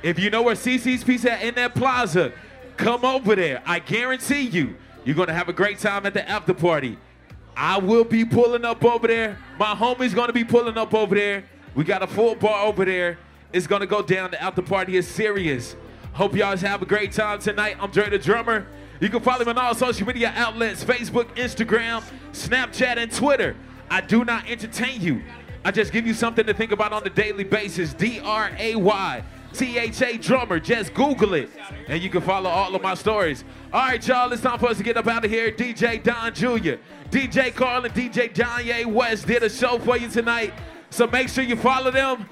[0.01, 2.33] If you know where CC's Pizza at in that plaza,
[2.77, 3.61] come over there.
[3.67, 6.99] I guarantee you, you're gonna have a great time at the after party.
[7.57, 9.39] I will be pulling up over there.
[9.59, 11.43] My homie's gonna be pulling up over there.
[11.75, 13.19] We got a full bar over there.
[13.53, 14.31] It's gonna go down.
[14.31, 15.75] The after party is serious.
[16.15, 17.77] Hope y'all have a great time tonight.
[17.81, 18.67] I'm Dray the Drummer.
[19.01, 23.57] You can follow me on all social media outlets Facebook, Instagram, Snapchat, and Twitter.
[23.91, 25.23] I do not entertain you.
[25.65, 27.95] I just give you something to think about on a daily basis.
[27.95, 30.61] D R A Y T H A Drummer.
[30.61, 31.49] Just Google it.
[31.89, 33.43] And you can follow all of my stories.
[33.73, 35.51] All right, y'all, it's time for us to get up out of here.
[35.51, 36.79] DJ Don Jr.,
[37.11, 40.53] DJ Carl, and DJ Kanye West did a show for you tonight.
[40.91, 42.29] So make sure you follow them.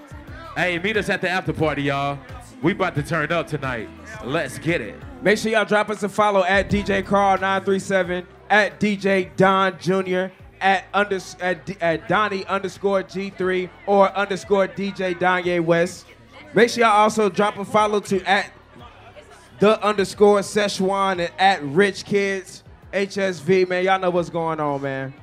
[0.55, 2.19] Hey, meet us at the after party, y'all.
[2.63, 3.89] We about to turn up tonight.
[4.23, 4.95] Let's get it.
[5.23, 10.85] Make sure y'all drop us a follow at DJ Carl937, at DJ Don Jr., at,
[10.93, 16.05] under, at, at Donnie underscore G3, or underscore DJ Donye West.
[16.53, 18.53] Make sure y'all also drop a follow to at
[19.59, 23.69] the underscore Szechuan and at Rich Kids HSV.
[23.69, 25.15] Man, y'all know what's going on, man.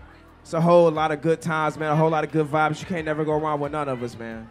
[0.41, 1.91] It's a whole lot of good times, man.
[1.91, 2.79] A whole lot of good vibes.
[2.79, 4.47] You can't never go wrong with none of us, man.